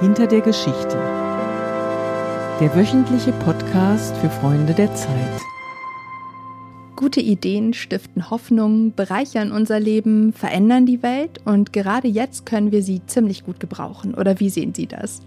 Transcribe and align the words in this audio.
Hinter 0.00 0.28
der 0.28 0.42
Geschichte. 0.42 0.96
Der 2.60 2.70
wöchentliche 2.76 3.32
Podcast 3.32 4.16
für 4.18 4.30
Freunde 4.30 4.72
der 4.72 4.94
Zeit. 4.94 5.40
Gute 6.94 7.20
Ideen 7.20 7.74
stiften 7.74 8.30
Hoffnung, 8.30 8.94
bereichern 8.94 9.50
unser 9.50 9.80
Leben, 9.80 10.32
verändern 10.32 10.86
die 10.86 11.02
Welt 11.02 11.40
und 11.44 11.72
gerade 11.72 12.06
jetzt 12.06 12.46
können 12.46 12.70
wir 12.70 12.84
sie 12.84 13.04
ziemlich 13.06 13.44
gut 13.44 13.58
gebrauchen. 13.58 14.14
Oder 14.14 14.38
wie 14.38 14.50
sehen 14.50 14.72
Sie 14.72 14.86
das? 14.86 15.20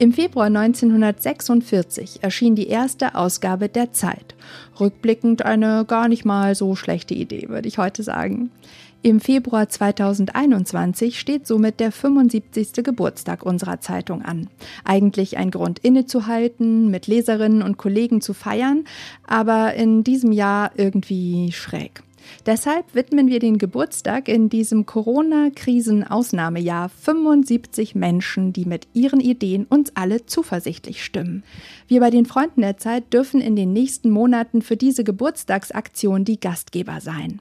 Im 0.00 0.12
Februar 0.12 0.46
1946 0.46 2.24
erschien 2.24 2.56
die 2.56 2.66
erste 2.66 3.14
Ausgabe 3.14 3.68
der 3.68 3.92
Zeit. 3.92 4.34
Rückblickend 4.80 5.44
eine 5.44 5.84
gar 5.84 6.08
nicht 6.08 6.24
mal 6.24 6.56
so 6.56 6.74
schlechte 6.74 7.14
Idee, 7.14 7.48
würde 7.48 7.68
ich 7.68 7.78
heute 7.78 8.02
sagen. 8.02 8.50
Im 9.06 9.20
Februar 9.20 9.68
2021 9.68 11.20
steht 11.20 11.46
somit 11.46 11.78
der 11.78 11.92
75. 11.92 12.82
Geburtstag 12.82 13.44
unserer 13.44 13.78
Zeitung 13.78 14.22
an. 14.22 14.48
Eigentlich 14.82 15.36
ein 15.36 15.50
Grund 15.50 15.78
innezuhalten, 15.80 16.90
mit 16.90 17.06
Leserinnen 17.06 17.60
und 17.60 17.76
Kollegen 17.76 18.22
zu 18.22 18.32
feiern, 18.32 18.86
aber 19.26 19.74
in 19.74 20.04
diesem 20.04 20.32
Jahr 20.32 20.70
irgendwie 20.76 21.52
schräg. 21.52 22.02
Deshalb 22.46 22.94
widmen 22.94 23.28
wir 23.28 23.38
den 23.38 23.58
Geburtstag 23.58 24.28
in 24.28 24.48
diesem 24.48 24.86
Corona-Krisen-Ausnahmejahr 24.86 26.88
75 26.88 27.94
Menschen, 27.94 28.52
die 28.52 28.64
mit 28.64 28.88
ihren 28.94 29.20
Ideen 29.20 29.64
uns 29.64 29.92
alle 29.94 30.26
zuversichtlich 30.26 31.04
stimmen. 31.04 31.44
Wir 31.88 32.00
bei 32.00 32.10
den 32.10 32.26
Freunden 32.26 32.62
der 32.62 32.76
Zeit 32.76 33.12
dürfen 33.12 33.40
in 33.40 33.56
den 33.56 33.72
nächsten 33.72 34.10
Monaten 34.10 34.62
für 34.62 34.76
diese 34.76 35.04
Geburtstagsaktion 35.04 36.24
die 36.24 36.40
Gastgeber 36.40 37.00
sein. 37.00 37.40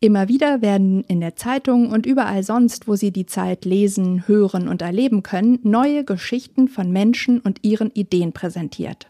Immer 0.00 0.28
wieder 0.28 0.62
werden 0.62 1.04
in 1.04 1.20
der 1.20 1.36
Zeitung 1.36 1.90
und 1.90 2.06
überall 2.06 2.42
sonst, 2.42 2.88
wo 2.88 2.96
Sie 2.96 3.10
die 3.10 3.26
Zeit 3.26 3.64
lesen, 3.64 4.26
hören 4.26 4.68
und 4.68 4.82
erleben 4.82 5.22
können, 5.22 5.58
neue 5.62 6.04
Geschichten 6.04 6.68
von 6.68 6.90
Menschen 6.90 7.40
und 7.40 7.58
ihren 7.62 7.90
Ideen 7.92 8.32
präsentiert. 8.32 9.08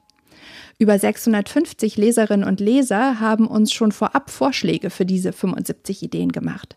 Über 0.81 0.99
650 0.99 1.99
Leserinnen 1.99 2.49
und 2.49 2.59
Leser 2.59 3.21
haben 3.21 3.47
uns 3.47 3.71
schon 3.71 3.93
vorab 3.93 4.31
Vorschläge 4.31 4.89
für 4.89 5.05
diese 5.05 5.31
75 5.31 6.03
Ideen 6.03 6.33
gemacht. 6.33 6.75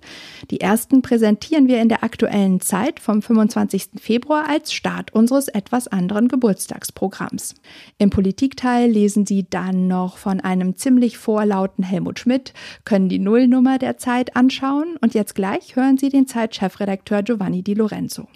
Die 0.51 0.59
ersten 0.59 1.01
präsentieren 1.01 1.69
wir 1.69 1.81
in 1.81 1.87
der 1.87 2.03
aktuellen 2.03 2.59
Zeit 2.59 2.99
vom 2.99 3.21
25. 3.21 3.91
Februar 4.01 4.49
als 4.49 4.73
Start 4.73 5.13
unseres 5.13 5.47
etwas 5.47 5.87
anderen 5.87 6.27
Geburtstagsprogramms. 6.27 7.55
Im 7.97 8.09
Politikteil 8.09 8.91
lesen 8.91 9.25
Sie 9.25 9.45
dann 9.49 9.87
noch 9.87 10.17
von 10.17 10.41
einem 10.41 10.75
ziemlich 10.75 11.17
vorlauten 11.17 11.85
Helmut 11.85 12.19
Schmidt, 12.19 12.51
können 12.83 13.07
die 13.07 13.19
Nullnummer 13.19 13.77
der 13.77 13.97
Zeit 13.97 14.35
anschauen 14.35 14.97
und 14.99 15.13
jetzt 15.13 15.33
gleich 15.33 15.77
hören 15.77 15.97
Sie 15.97 16.09
den 16.09 16.27
Zeitchefredakteur 16.27 17.23
Giovanni 17.23 17.63
Di 17.63 17.73
Lorenzo. 17.73 18.27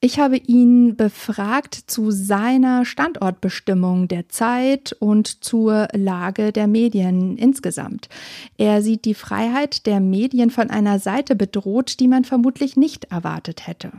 Ich 0.00 0.18
habe 0.18 0.36
ihn 0.36 0.96
befragt 0.96 1.74
zu 1.74 2.10
seiner 2.10 2.84
Standortbestimmung 2.84 4.08
der 4.08 4.28
Zeit 4.28 4.96
und 4.98 5.44
zur 5.44 5.88
Lage 5.92 6.52
der 6.52 6.66
Medien 6.66 7.36
insgesamt. 7.36 8.08
Er 8.58 8.82
sieht 8.82 9.04
die 9.04 9.14
Freiheit 9.14 9.86
der 9.86 10.00
Medien 10.00 10.50
von 10.50 10.70
einer 10.70 10.98
Seite 10.98 11.36
bedroht, 11.36 12.00
die 12.00 12.08
man 12.08 12.24
vermutlich 12.24 12.76
nicht 12.76 13.12
erwartet 13.12 13.66
hätte. 13.66 13.92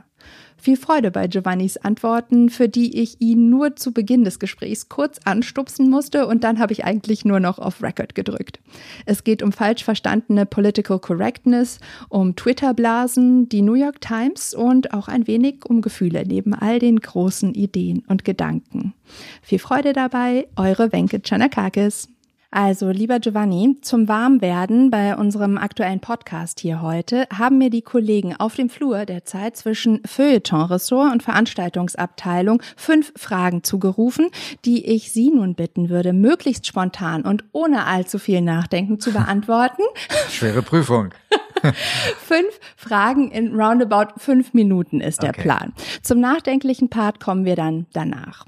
Viel 0.64 0.78
Freude 0.78 1.12
bei 1.12 1.28
Giovannis 1.28 1.76
Antworten, 1.76 2.48
für 2.48 2.70
die 2.70 3.02
ich 3.02 3.20
ihn 3.20 3.50
nur 3.50 3.76
zu 3.76 3.92
Beginn 3.92 4.24
des 4.24 4.40
Gesprächs 4.40 4.88
kurz 4.88 5.20
anstupsen 5.26 5.90
musste 5.90 6.26
und 6.26 6.46
dann 6.46 6.58
habe 6.58 6.72
ich 6.72 6.86
eigentlich 6.86 7.26
nur 7.26 7.42
noch 7.42 7.60
auf 7.60 7.84
Record 7.84 8.16
gedrückt. 8.16 8.62
Es 9.06 9.26
geht 9.26 9.44
um 9.44 9.52
falsch 9.52 9.84
verstandene 9.84 10.46
Political 10.46 11.00
Correctness, 11.00 11.82
um 12.08 12.38
Twitter-Blasen, 12.38 13.50
die 13.50 13.62
New 13.62 13.74
York 13.74 14.00
Times 14.00 14.54
und 14.54 14.94
auch 14.94 15.10
ein 15.10 15.28
wenig 15.28 15.66
um 15.66 15.82
Gefühle 15.82 16.24
neben 16.26 16.54
all 16.54 16.80
den 16.80 17.02
großen 17.02 17.54
Ideen 17.54 18.06
und 18.08 18.24
Gedanken. 18.24 18.94
Viel 19.42 19.60
Freude 19.60 19.92
dabei, 19.92 20.48
eure 20.56 20.94
Wenke 20.94 21.20
Chanakakis. 21.22 22.08
Also, 22.56 22.92
lieber 22.92 23.20
Giovanni, 23.20 23.78
zum 23.82 24.08
Warmwerden 24.08 24.92
bei 24.92 25.18
unserem 25.18 25.58
aktuellen 25.58 26.02
Podcast 26.02 26.60
hier 26.60 26.84
heute 26.84 27.28
haben 27.36 27.58
mir 27.58 27.72
die 27.72 27.82
Kollegen 27.82 28.36
auf 28.36 28.54
dem 28.54 28.70
Flur 28.70 29.08
der 29.08 29.26
Zeit 29.26 29.58
zwischen 29.58 30.04
Feuilleton-Ressort 30.06 31.12
und 31.12 31.24
Veranstaltungsabteilung 31.24 32.62
fünf 32.78 33.12
Fragen 33.16 33.64
zugerufen, 33.64 34.28
die 34.66 34.86
ich 34.86 35.12
Sie 35.12 35.32
nun 35.32 35.56
bitten 35.56 35.90
würde, 35.90 36.14
möglichst 36.14 36.68
spontan 36.68 37.24
und 37.24 37.44
ohne 37.54 37.88
allzu 37.88 38.20
viel 38.20 38.42
Nachdenken 38.42 39.00
zu 39.00 39.14
beantworten. 39.14 39.82
Schwere 40.30 40.62
Prüfung. 40.62 41.10
fünf 42.20 42.60
Fragen 42.76 43.32
in 43.32 43.60
roundabout 43.60 44.14
fünf 44.18 44.54
Minuten 44.54 45.02
ist 45.02 45.24
der 45.24 45.30
okay. 45.30 45.42
Plan. 45.42 45.74
Zum 46.04 46.20
nachdenklichen 46.20 46.90
Part 46.92 47.20
kommen 47.20 47.46
wir 47.46 47.56
dann 47.56 47.88
danach. 47.94 48.46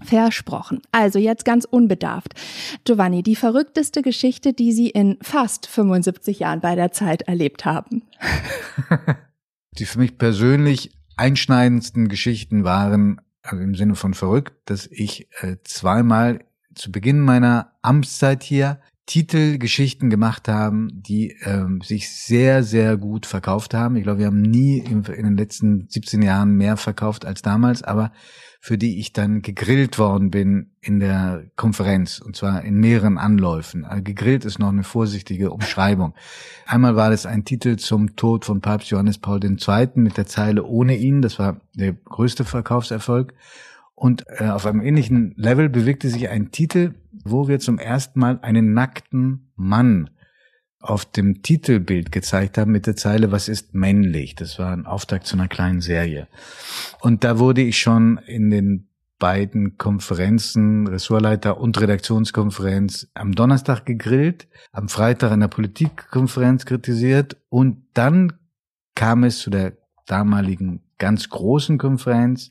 Versprochen. 0.00 0.82
Also 0.92 1.18
jetzt 1.18 1.44
ganz 1.44 1.64
unbedarft. 1.64 2.34
Giovanni, 2.84 3.22
die 3.22 3.36
verrückteste 3.36 4.02
Geschichte, 4.02 4.52
die 4.52 4.72
Sie 4.72 4.90
in 4.90 5.18
fast 5.22 5.66
75 5.66 6.40
Jahren 6.40 6.60
bei 6.60 6.74
der 6.74 6.92
Zeit 6.92 7.22
erlebt 7.22 7.64
haben. 7.64 8.02
die 9.78 9.86
für 9.86 9.98
mich 9.98 10.18
persönlich 10.18 10.96
einschneidendsten 11.16 12.08
Geschichten 12.08 12.64
waren, 12.64 13.20
also 13.42 13.62
im 13.62 13.74
Sinne 13.74 13.94
von 13.94 14.14
verrückt, 14.14 14.54
dass 14.64 14.86
ich 14.86 15.28
äh, 15.40 15.56
zweimal 15.64 16.44
zu 16.74 16.90
Beginn 16.90 17.20
meiner 17.20 17.72
Amtszeit 17.82 18.42
hier 18.42 18.80
Titelgeschichten 19.06 20.08
gemacht 20.08 20.48
haben, 20.48 20.88
die 21.02 21.36
ähm, 21.42 21.80
sich 21.82 22.10
sehr, 22.10 22.62
sehr 22.62 22.96
gut 22.96 23.26
verkauft 23.26 23.74
haben. 23.74 23.96
Ich 23.96 24.02
glaube, 24.02 24.20
wir 24.20 24.26
haben 24.26 24.40
nie 24.40 24.78
in, 24.78 25.04
in 25.04 25.24
den 25.24 25.36
letzten 25.36 25.86
17 25.88 26.22
Jahren 26.22 26.54
mehr 26.54 26.76
verkauft 26.76 27.26
als 27.26 27.42
damals, 27.42 27.82
aber 27.82 28.12
für 28.60 28.78
die 28.78 28.98
ich 28.98 29.12
dann 29.12 29.42
gegrillt 29.42 29.98
worden 29.98 30.30
bin 30.30 30.70
in 30.80 30.98
der 30.98 31.44
Konferenz, 31.54 32.18
und 32.18 32.34
zwar 32.34 32.62
in 32.62 32.80
mehreren 32.80 33.18
Anläufen. 33.18 33.84
Also 33.84 34.02
gegrillt 34.02 34.46
ist 34.46 34.58
noch 34.58 34.70
eine 34.70 34.84
vorsichtige 34.84 35.50
Umschreibung. 35.50 36.14
Einmal 36.64 36.96
war 36.96 37.10
das 37.10 37.26
ein 37.26 37.44
Titel 37.44 37.76
zum 37.76 38.16
Tod 38.16 38.46
von 38.46 38.62
Papst 38.62 38.88
Johannes 38.88 39.18
Paul 39.18 39.44
II. 39.44 39.88
mit 39.96 40.16
der 40.16 40.24
Zeile 40.24 40.64
ohne 40.64 40.96
ihn, 40.96 41.20
das 41.20 41.38
war 41.38 41.60
der 41.74 41.92
größte 41.92 42.46
Verkaufserfolg. 42.46 43.34
Und 43.94 44.24
äh, 44.26 44.48
auf 44.48 44.66
einem 44.66 44.82
ähnlichen 44.82 45.34
Level 45.36 45.68
bewegte 45.68 46.08
sich 46.08 46.28
ein 46.28 46.50
Titel, 46.50 46.94
wo 47.24 47.48
wir 47.48 47.60
zum 47.60 47.78
ersten 47.78 48.20
Mal 48.20 48.38
einen 48.42 48.74
nackten 48.74 49.52
Mann 49.56 50.10
auf 50.80 51.06
dem 51.06 51.42
Titelbild 51.42 52.12
gezeigt 52.12 52.58
haben 52.58 52.72
mit 52.72 52.86
der 52.86 52.96
Zeile, 52.96 53.32
was 53.32 53.48
ist 53.48 53.74
männlich? 53.74 54.34
Das 54.34 54.58
war 54.58 54.72
ein 54.72 54.84
Auftakt 54.84 55.26
zu 55.26 55.36
einer 55.36 55.48
kleinen 55.48 55.80
Serie. 55.80 56.28
Und 57.00 57.24
da 57.24 57.38
wurde 57.38 57.62
ich 57.62 57.78
schon 57.78 58.18
in 58.18 58.50
den 58.50 58.88
beiden 59.18 59.78
Konferenzen, 59.78 60.86
Ressortleiter 60.86 61.58
und 61.58 61.80
Redaktionskonferenz, 61.80 63.08
am 63.14 63.32
Donnerstag 63.32 63.86
gegrillt, 63.86 64.48
am 64.72 64.88
Freitag 64.90 65.32
in 65.32 65.40
der 65.40 65.48
Politikkonferenz 65.48 66.66
kritisiert 66.66 67.36
und 67.48 67.86
dann 67.94 68.34
kam 68.94 69.24
es 69.24 69.38
zu 69.38 69.50
der 69.50 69.78
damaligen 70.06 70.82
ganz 70.98 71.30
großen 71.30 71.78
Konferenz 71.78 72.50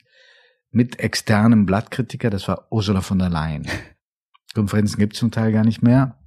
mit 0.74 1.00
externem 1.00 1.66
Blattkritiker, 1.66 2.30
das 2.30 2.48
war 2.48 2.68
Ursula 2.72 3.02
von 3.02 3.20
der 3.20 3.30
Leyen. 3.30 3.68
Konferenzen 4.54 5.00
gibt 5.00 5.14
es 5.14 5.20
zum 5.20 5.32
Teil 5.32 5.52
gar 5.52 5.64
nicht 5.64 5.82
mehr 5.82 6.18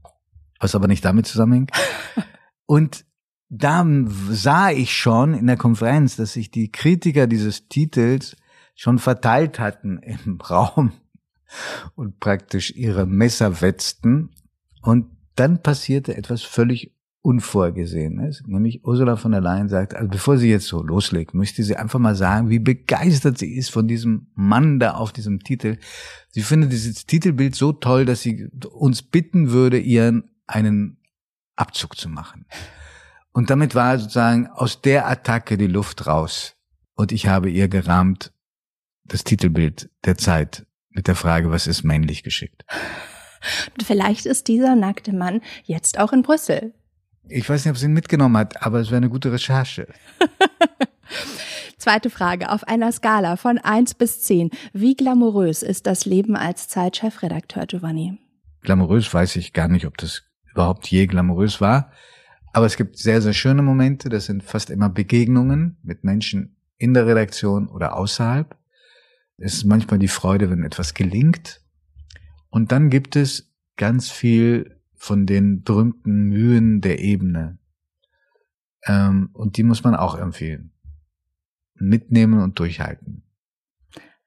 was 0.59 0.75
aber 0.75 0.89
nicht 0.89 1.05
damit 1.05 1.27
zusammenhängt. 1.27 1.71
Und 2.67 3.05
da 3.49 3.87
sah 4.29 4.71
ich 4.71 4.97
schon 4.97 5.35
in 5.35 5.47
der 5.47 5.57
Konferenz, 5.57 6.17
dass 6.17 6.33
sich 6.33 6.51
die 6.51 6.73
Kritiker 6.73 7.27
dieses 7.27 7.69
Titels 7.69 8.37
schon 8.75 8.99
verteilt 8.99 9.59
hatten 9.61 9.99
im 9.99 10.41
Raum 10.51 10.93
und 11.95 12.19
praktisch 12.19 12.73
ihre 12.73 13.07
Messer 13.07 13.61
wetzten. 13.61 14.31
Und 14.83 15.07
dann 15.37 15.63
passierte 15.63 16.17
etwas 16.17 16.43
völlig 16.43 16.96
Unvorgesehenes, 17.27 18.45
nämlich 18.47 18.85
Ursula 18.85 19.17
von 19.17 19.33
der 19.33 19.41
Leyen 19.41 19.69
sagt, 19.69 19.97
also 19.97 20.09
bevor 20.09 20.39
sie 20.39 20.49
jetzt 20.49 20.69
so 20.69 20.81
loslegt, 20.81 21.35
möchte 21.35 21.65
sie 21.65 21.75
einfach 21.75 21.99
mal 21.99 22.15
sagen, 22.15 22.51
wie 22.51 22.61
begeistert 22.61 23.37
sie 23.37 23.57
ist 23.57 23.69
von 23.69 23.89
diesem 23.89 24.29
Mann 24.37 24.79
da 24.79 24.93
auf 24.93 25.13
diesem 25.13 25.41
Titel. 25.41 25.79
Sie 26.31 26.43
findet 26.43 26.71
dieses 26.71 27.05
Titelbild 27.05 27.57
so 27.57 27.73
toll, 27.73 28.05
dass 28.05 28.21
sie 28.21 28.49
uns 28.71 29.03
bitten 29.03 29.51
würde, 29.51 29.81
ihren 29.81 30.31
einen 30.47 30.99
Abzug 31.57 31.97
zu 31.97 32.09
machen. 32.09 32.47
Und 33.33 33.51
damit 33.51 33.75
war 33.75 33.99
sozusagen 33.99 34.47
aus 34.47 34.81
der 34.81 35.09
Attacke 35.09 35.59
die 35.59 35.67
Luft 35.67 36.07
raus. 36.07 36.55
Und 36.95 37.11
ich 37.11 37.27
habe 37.27 37.51
ihr 37.51 37.67
gerahmt 37.67 38.33
das 39.03 39.25
Titelbild 39.25 39.91
der 40.05 40.17
Zeit 40.17 40.65
mit 40.91 41.09
der 41.09 41.17
Frage, 41.17 41.51
was 41.51 41.67
ist 41.67 41.83
männlich 41.83 42.23
geschickt. 42.23 42.65
Und 43.75 43.83
vielleicht 43.83 44.27
ist 44.27 44.47
dieser 44.47 44.77
nackte 44.77 45.13
Mann 45.13 45.41
jetzt 45.65 45.99
auch 45.99 46.13
in 46.13 46.23
Brüssel. 46.23 46.73
Ich 47.29 47.49
weiß 47.49 47.65
nicht, 47.65 47.73
ob 47.73 47.79
sie 47.79 47.87
ihn 47.87 47.93
mitgenommen 47.93 48.37
hat, 48.37 48.63
aber 48.63 48.81
es 48.81 48.89
wäre 48.89 48.99
eine 48.99 49.09
gute 49.09 49.33
Recherche. 49.33 49.89
Zweite 51.79 52.11
Frage. 52.11 52.51
Auf 52.51 52.65
einer 52.65 52.91
Skala 52.93 53.37
von 53.37 53.59
eins 53.59 53.95
bis 53.95 54.23
zehn, 54.23 54.51
wie 54.73 54.95
glamourös 54.95 55.63
ist 55.63 55.87
das 55.87 56.05
Leben 56.05 56.37
als 56.37 56.69
Zeitchefredakteur, 56.69 57.67
Giovanni? 57.67 58.19
Glamourös 58.63 59.13
weiß 59.13 59.37
ich 59.37 59.53
gar 59.53 59.69
nicht, 59.69 59.87
ob 59.87 59.97
das 59.99 60.25
überhaupt 60.53 60.89
je 60.89 61.07
glamourös 61.07 61.61
war. 61.61 61.93
Aber 62.53 62.67
es 62.67 62.77
gibt 62.77 62.97
sehr, 62.97 63.21
sehr 63.21 63.35
schöne 63.35 63.63
Momente. 63.63 64.09
Das 64.09 64.27
sind 64.27 64.43
fast 64.43 64.71
immer 64.71 64.89
Begegnungen 64.89 65.79
mit 65.83 66.05
Menschen 66.05 66.57
in 66.79 66.95
der 66.95 67.07
Redaktion 67.07 67.69
oder 67.69 67.97
außerhalb. 67.97 68.57
Es 69.39 69.55
ist 69.55 69.65
manchmal 69.65 69.99
die 69.99 70.09
Freude, 70.09 70.51
wenn 70.51 70.65
etwas 70.65 70.95
gelingt. 70.95 71.61
Und 72.49 72.73
dann 72.73 72.89
gibt 72.89 73.17
es 73.17 73.55
ganz 73.77 74.11
viel 74.11 74.76
von 75.07 75.25
den 75.25 75.63
berühmten 75.63 76.25
Mühen 76.25 76.81
der 76.81 76.99
Ebene. 76.99 77.59
Ähm, 78.85 79.31
und 79.33 79.57
die 79.57 79.63
muss 79.63 79.85
man 79.85 79.95
auch 79.95 80.19
empfehlen. 80.19 80.73
Mitnehmen 81.75 82.41
und 82.41 82.59
durchhalten. 82.59 83.23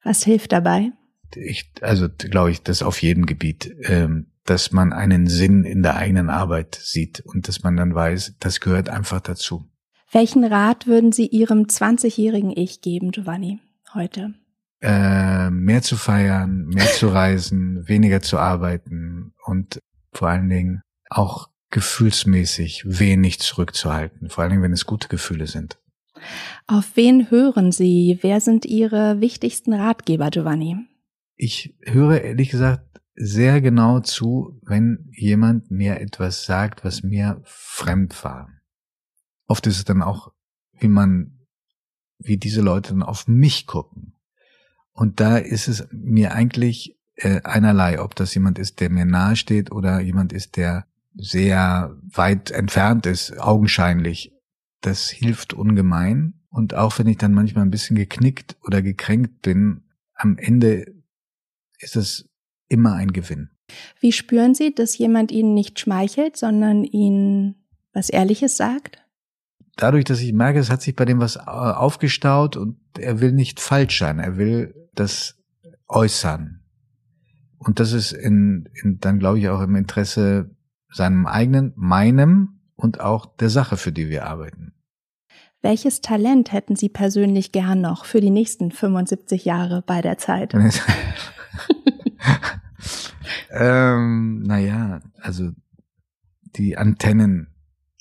Was 0.03 0.23
hilft 0.23 0.53
dabei? 0.53 0.91
Ich, 1.35 1.71
also 1.81 2.07
glaube 2.09 2.51
ich, 2.51 2.63
das 2.63 2.81
auf 2.81 3.01
jedem 3.01 3.25
Gebiet, 3.25 3.75
ähm, 3.83 4.31
dass 4.45 4.71
man 4.71 4.93
einen 4.93 5.27
Sinn 5.27 5.65
in 5.65 5.83
der 5.83 5.95
eigenen 5.97 6.29
Arbeit 6.29 6.79
sieht 6.81 7.19
und 7.19 7.47
dass 7.47 7.61
man 7.61 7.75
dann 7.75 7.93
weiß, 7.93 8.35
das 8.39 8.61
gehört 8.61 8.89
einfach 8.89 9.19
dazu. 9.19 9.69
Welchen 10.11 10.43
Rat 10.43 10.87
würden 10.87 11.11
Sie 11.11 11.27
Ihrem 11.27 11.63
20-jährigen 11.63 12.51
Ich 12.55 12.81
geben, 12.81 13.11
Giovanni, 13.11 13.59
heute? 13.93 14.33
Äh, 14.81 15.49
mehr 15.49 15.81
zu 15.81 15.97
feiern, 15.97 16.65
mehr 16.67 16.87
zu 16.87 17.09
reisen, 17.09 17.87
weniger 17.87 18.21
zu 18.21 18.37
arbeiten 18.39 19.33
und 19.45 19.81
vor 20.11 20.29
allen 20.29 20.49
Dingen 20.49 20.81
auch 21.09 21.49
gefühlsmäßig 21.71 22.83
wenig 22.85 23.39
zurückzuhalten, 23.39 24.29
vor 24.29 24.43
allen 24.43 24.51
Dingen, 24.51 24.63
wenn 24.63 24.73
es 24.73 24.85
gute 24.85 25.07
Gefühle 25.07 25.47
sind. 25.47 25.79
Auf 26.67 26.95
wen 26.95 27.29
hören 27.29 27.71
Sie? 27.71 28.19
Wer 28.21 28.41
sind 28.41 28.65
Ihre 28.65 29.21
wichtigsten 29.21 29.73
Ratgeber, 29.73 30.29
Giovanni? 30.29 30.77
Ich 31.35 31.75
höre 31.83 32.21
ehrlich 32.21 32.49
gesagt 32.49 33.01
sehr 33.15 33.61
genau 33.61 33.99
zu, 33.99 34.59
wenn 34.63 35.09
jemand 35.11 35.71
mir 35.71 35.99
etwas 35.99 36.45
sagt, 36.45 36.83
was 36.83 37.03
mir 37.03 37.41
fremd 37.43 38.23
war. 38.23 38.49
Oft 39.47 39.67
ist 39.67 39.77
es 39.77 39.85
dann 39.85 40.01
auch, 40.01 40.31
wie 40.79 40.87
man, 40.87 41.45
wie 42.17 42.37
diese 42.37 42.61
Leute 42.61 42.91
dann 42.91 43.03
auf 43.03 43.27
mich 43.27 43.67
gucken. 43.67 44.15
Und 44.91 45.19
da 45.19 45.37
ist 45.37 45.67
es 45.67 45.87
mir 45.91 46.33
eigentlich 46.33 46.98
äh, 47.19 47.41
einerlei, 47.43 47.99
ob 48.01 48.15
das 48.15 48.33
jemand 48.33 48.59
ist, 48.59 48.79
der 48.79 48.89
mir 48.89 49.05
nahe 49.05 49.35
steht 49.35 49.71
oder 49.71 49.99
jemand 49.99 50.33
ist, 50.33 50.57
der 50.57 50.85
sehr 51.15 51.95
weit 52.03 52.51
entfernt 52.51 53.05
ist, 53.05 53.37
augenscheinlich. 53.39 54.33
Das 54.81 55.09
hilft 55.09 55.53
ungemein. 55.53 56.35
Und 56.49 56.73
auch 56.73 56.97
wenn 56.97 57.07
ich 57.07 57.17
dann 57.17 57.33
manchmal 57.33 57.65
ein 57.65 57.71
bisschen 57.71 57.95
geknickt 57.95 58.57
oder 58.63 58.81
gekränkt 58.81 59.41
bin, 59.41 59.83
am 60.13 60.37
Ende 60.37 60.93
ist 61.79 61.95
es 61.95 62.29
immer 62.69 62.93
ein 62.93 63.11
Gewinn. 63.11 63.49
Wie 63.99 64.11
spüren 64.11 64.55
Sie, 64.55 64.73
dass 64.73 64.97
jemand 64.97 65.31
Ihnen 65.31 65.53
nicht 65.53 65.79
schmeichelt, 65.79 66.37
sondern 66.37 66.83
Ihnen 66.83 67.55
was 67.93 68.09
Ehrliches 68.09 68.57
sagt? 68.57 69.05
Dadurch, 69.75 70.05
dass 70.05 70.21
ich 70.21 70.33
merke, 70.33 70.59
es 70.59 70.69
hat 70.69 70.81
sich 70.81 70.95
bei 70.95 71.05
dem 71.05 71.19
was 71.19 71.35
äh, 71.35 71.41
aufgestaut 71.41 72.57
und 72.57 72.79
er 72.97 73.21
will 73.21 73.31
nicht 73.31 73.59
falsch 73.59 73.99
sein, 73.99 74.19
er 74.19 74.37
will 74.37 74.89
das 74.93 75.37
äußern. 75.87 76.58
Und 77.59 77.79
das 77.79 77.91
ist 77.91 78.13
in, 78.13 78.69
in, 78.81 78.99
dann 78.99 79.19
glaube 79.19 79.37
ich 79.39 79.49
auch 79.49 79.61
im 79.61 79.75
Interesse 79.75 80.55
seinem 80.89 81.27
eigenen, 81.27 81.73
meinem 81.75 82.61
und 82.75 83.01
auch 83.01 83.35
der 83.37 83.49
Sache, 83.49 83.77
für 83.77 83.91
die 83.91 84.09
wir 84.09 84.25
arbeiten. 84.25 84.73
Welches 85.61 85.99
Talent 85.99 86.53
hätten 86.53 86.77
Sie 86.77 86.87
persönlich 86.87 87.51
gern 87.51 87.81
noch 87.81 88.05
für 88.05 88.21
die 88.21 88.29
nächsten 88.29 88.71
75 88.71 89.43
Jahre 89.43 89.83
bei 89.85 90.01
der 90.01 90.17
Zeit? 90.17 90.53
ähm, 93.51 94.41
naja, 94.43 95.01
also 95.19 95.51
die 96.55 96.77
Antennen 96.77 97.53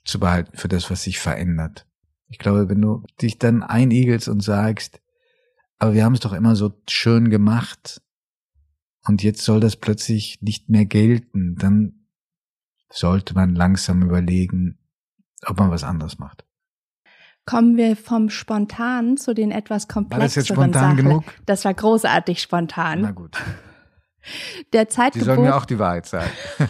zu 0.05 0.21
behalten 0.21 0.57
für 0.57 0.69
das, 0.69 0.89
was 0.89 1.03
sich 1.03 1.19
verändert. 1.19 1.85
Ich 2.29 2.39
glaube, 2.39 2.69
wenn 2.69 2.81
du 2.81 3.03
dich 3.21 3.39
dann 3.39 3.65
einigelst 3.65 4.29
und 4.29 4.41
sagst, 4.41 5.01
aber 5.81 5.95
wir 5.95 6.05
haben 6.05 6.15
es 6.15 6.21
doch 6.21 6.33
immer 6.33 6.55
so 6.55 6.73
schön 6.89 7.29
gemacht 7.29 8.01
und 9.07 9.23
jetzt 9.23 9.43
soll 9.43 9.61
das 9.61 9.77
plötzlich 9.77 10.39
nicht 10.41 10.69
mehr 10.69 10.85
gelten, 10.85 11.57
dann 11.57 12.07
sollte 12.91 13.35
man 13.35 13.55
langsam 13.55 14.03
überlegen, 14.03 14.79
ob 15.47 15.59
man 15.59 15.71
was 15.71 15.85
anderes 15.85 16.19
macht. 16.19 16.45
Kommen 17.45 17.77
wir 17.77 17.97
vom 17.97 18.29
Spontan 18.29 19.17
zu 19.17 19.35
den 19.35 19.51
etwas 19.51 19.89
komplexeren 19.89 20.21
War 20.21 20.27
das 20.27 20.35
jetzt 20.35 20.49
spontan 20.49 20.73
Sache. 20.73 20.97
genug? 20.97 21.25
Das 21.47 21.65
war 21.65 21.73
großartig 21.73 22.43
spontan. 22.43 23.01
Na 23.01 23.13
gut. 23.13 23.39
Der 24.75 24.89
Zeitgebot. 24.89 25.25
Sie 25.25 25.25
sollen 25.25 25.43
mir 25.43 25.57
auch 25.57 25.65
die 25.65 25.79
Wahrheit 25.79 26.07
sagen. 26.07 26.31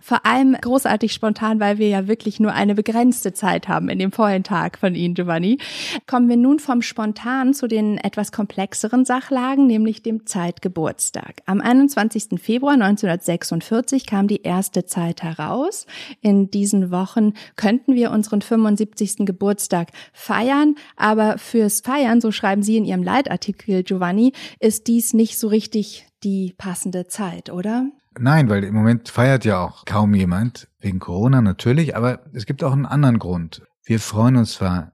Vor 0.00 0.26
allem 0.26 0.54
großartig 0.60 1.12
spontan, 1.12 1.60
weil 1.60 1.78
wir 1.78 1.88
ja 1.88 2.08
wirklich 2.08 2.40
nur 2.40 2.52
eine 2.52 2.74
begrenzte 2.74 3.32
Zeit 3.32 3.68
haben 3.68 3.88
in 3.88 3.98
dem 3.98 4.12
vollen 4.12 4.44
Tag 4.44 4.78
von 4.78 4.94
Ihnen, 4.94 5.14
Giovanni. 5.14 5.58
Kommen 6.06 6.28
wir 6.28 6.36
nun 6.36 6.58
vom 6.58 6.82
Spontan 6.82 7.54
zu 7.54 7.66
den 7.66 7.98
etwas 7.98 8.32
komplexeren 8.32 9.04
Sachlagen, 9.04 9.66
nämlich 9.66 10.02
dem 10.02 10.26
Zeitgeburtstag. 10.26 11.42
Am 11.46 11.60
21. 11.60 12.40
Februar 12.40 12.74
1946 12.74 14.06
kam 14.06 14.28
die 14.28 14.42
erste 14.42 14.84
Zeit 14.84 15.22
heraus. 15.22 15.86
In 16.20 16.50
diesen 16.50 16.90
Wochen 16.90 17.32
könnten 17.56 17.94
wir 17.94 18.10
unseren 18.10 18.42
75. 18.42 19.26
Geburtstag 19.26 19.88
feiern, 20.12 20.74
aber 20.96 21.38
fürs 21.38 21.80
Feiern, 21.80 22.20
so 22.20 22.30
schreiben 22.30 22.62
Sie 22.62 22.76
in 22.76 22.84
Ihrem 22.84 23.02
Leitartikel, 23.02 23.82
Giovanni, 23.82 24.32
ist 24.60 24.86
dies 24.86 25.14
nicht 25.14 25.38
so 25.38 25.48
richtig 25.48 26.06
die 26.22 26.54
passende 26.56 27.06
Zeit, 27.06 27.50
oder? 27.50 27.86
Nein, 28.18 28.48
weil 28.48 28.64
im 28.64 28.74
Moment 28.74 29.08
feiert 29.08 29.44
ja 29.44 29.58
auch 29.60 29.84
kaum 29.84 30.14
jemand, 30.14 30.68
wegen 30.80 30.98
Corona 30.98 31.42
natürlich, 31.42 31.96
aber 31.96 32.24
es 32.32 32.46
gibt 32.46 32.64
auch 32.64 32.72
einen 32.72 32.86
anderen 32.86 33.18
Grund. 33.18 33.62
Wir 33.84 34.00
freuen 34.00 34.36
uns 34.36 34.52
zwar 34.54 34.92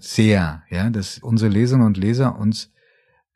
sehr, 0.00 0.62
ja, 0.70 0.88
dass 0.90 1.18
unsere 1.18 1.50
Leserinnen 1.50 1.86
und 1.86 1.96
Leser 1.96 2.38
uns 2.38 2.72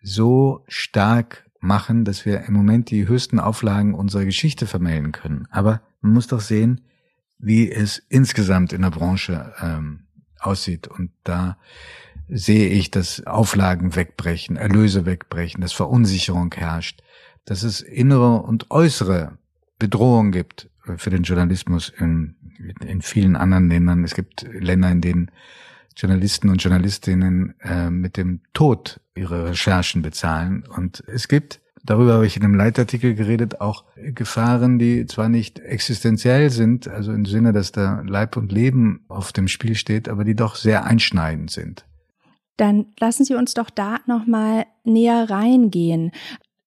so 0.01 0.65
stark 0.69 1.49
machen, 1.61 2.05
dass 2.05 2.25
wir 2.25 2.43
im 2.43 2.55
Moment 2.55 2.91
die 2.91 3.07
höchsten 3.07 3.41
Auflagen 3.41 3.95
unserer 3.95 4.25
Geschichte 4.25 4.67
vermelden 4.67 5.13
können. 5.13 5.47
Aber 5.51 5.83
man 6.01 6.13
muss 6.13 6.29
doch 6.29 6.41
sehen, 6.41 6.83
wie 7.39 7.71
es 7.71 7.99
insgesamt 8.09 8.73
in 8.73 8.83
der 8.83 8.91
Branche 8.91 9.53
ähm, 9.61 10.07
aussieht. 10.39 10.89
Und 10.89 11.11
da 11.25 11.59
sehe 12.29 12.69
ich, 12.69 12.91
dass 12.91 13.27
Auflagen 13.27 13.97
wegbrechen, 13.97 14.57
Erlöse 14.57 15.05
wegbrechen, 15.05 15.61
dass 15.61 15.73
Verunsicherung 15.73 16.55
herrscht 16.55 17.03
dass 17.49 17.63
es 17.63 17.81
innere 17.81 18.43
und 18.43 18.71
äußere 18.71 19.39
Bedrohung 19.79 20.33
gibt 20.33 20.69
für 20.97 21.09
den 21.09 21.23
Journalismus 21.23 21.91
in, 21.99 22.37
in 22.87 23.01
vielen 23.01 23.37
anderen 23.37 23.71
Ländern. 23.71 24.05
Es 24.05 24.15
gibt 24.15 24.47
Länder, 24.53 24.91
in 24.91 25.01
denen 25.01 25.31
Journalisten 25.97 26.51
und 26.51 26.63
Journalistinnen 26.63 27.55
äh, 27.61 27.89
mit 27.89 28.19
dem 28.19 28.41
Tod 28.53 29.01
ihre 29.15 29.49
Recherchen 29.49 30.03
bezahlen. 30.03 30.65
Und 30.77 31.03
es 31.07 31.27
gibt, 31.27 31.61
darüber 31.83 32.15
habe 32.15 32.27
ich 32.27 32.37
in 32.37 32.45
einem 32.45 32.55
Leitartikel 32.55 33.15
geredet, 33.15 33.63
auch 33.63 33.85
Gefahren, 33.97 34.79
die 34.79 35.07
zwar 35.07 35.31
nicht 35.31 35.59
existenziell 35.59 36.51
sind, 36.51 36.87
also 36.87 37.13
im 37.13 37.25
Sinne, 37.25 37.53
dass 37.53 37.73
da 37.73 38.03
Leib 38.07 38.37
und 38.37 38.53
Leben 38.53 39.07
auf 39.09 39.33
dem 39.33 39.49
Spiel 39.49 39.75
steht, 39.75 40.09
aber 40.09 40.25
die 40.25 40.37
doch 40.37 40.55
sehr 40.55 40.85
einschneidend 40.85 41.51
sind. 41.51 41.87
Dann 42.59 42.87
lassen 43.01 43.25
Sie 43.25 43.35
uns 43.35 43.55
doch 43.55 43.71
da 43.71 44.01
nochmal 44.07 44.67
näher 44.85 45.31
reingehen. 45.31 46.11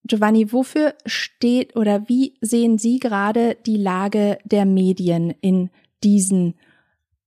Giovanni, 0.04 0.52
wofür 0.52 0.96
steht 1.06 1.76
oder 1.76 2.08
wie 2.10 2.34
sehen 2.42 2.78
Sie 2.78 3.00
gerade 3.00 3.58
die 3.66 3.78
Lage 3.78 4.40
der 4.46 4.66
Medien 4.66 5.34
in 5.42 5.70
diesen 6.04 6.56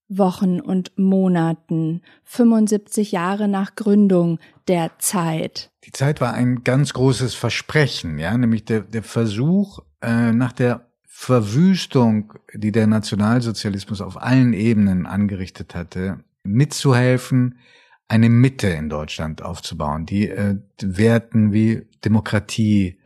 Wochen 0.08 0.60
und 0.60 0.92
Monaten, 0.96 2.02
75 2.24 3.12
Jahre 3.12 3.48
nach 3.48 3.74
Gründung 3.74 4.38
der 4.68 4.92
Zeit? 4.98 5.70
Die 5.84 5.92
Zeit 5.92 6.20
war 6.20 6.34
ein 6.34 6.64
ganz 6.64 6.92
großes 6.92 7.34
Versprechen, 7.34 8.18
ja, 8.18 8.36
nämlich 8.36 8.64
der, 8.64 8.80
der 8.80 9.02
Versuch 9.02 9.80
äh, 10.02 10.32
nach 10.32 10.52
der 10.52 10.88
Verwüstung, 11.06 12.34
die 12.52 12.72
der 12.72 12.86
Nationalsozialismus 12.86 14.00
auf 14.00 14.20
allen 14.20 14.52
Ebenen 14.52 15.06
angerichtet 15.06 15.74
hatte, 15.74 16.24
mitzuhelfen, 16.42 17.58
eine 18.08 18.28
Mitte 18.28 18.68
in 18.68 18.88
Deutschland 18.88 19.42
aufzubauen, 19.42 20.06
die 20.06 20.28
äh, 20.28 20.56
Werten 20.80 21.52
wie 21.52 21.86
Demokratie, 22.04 22.98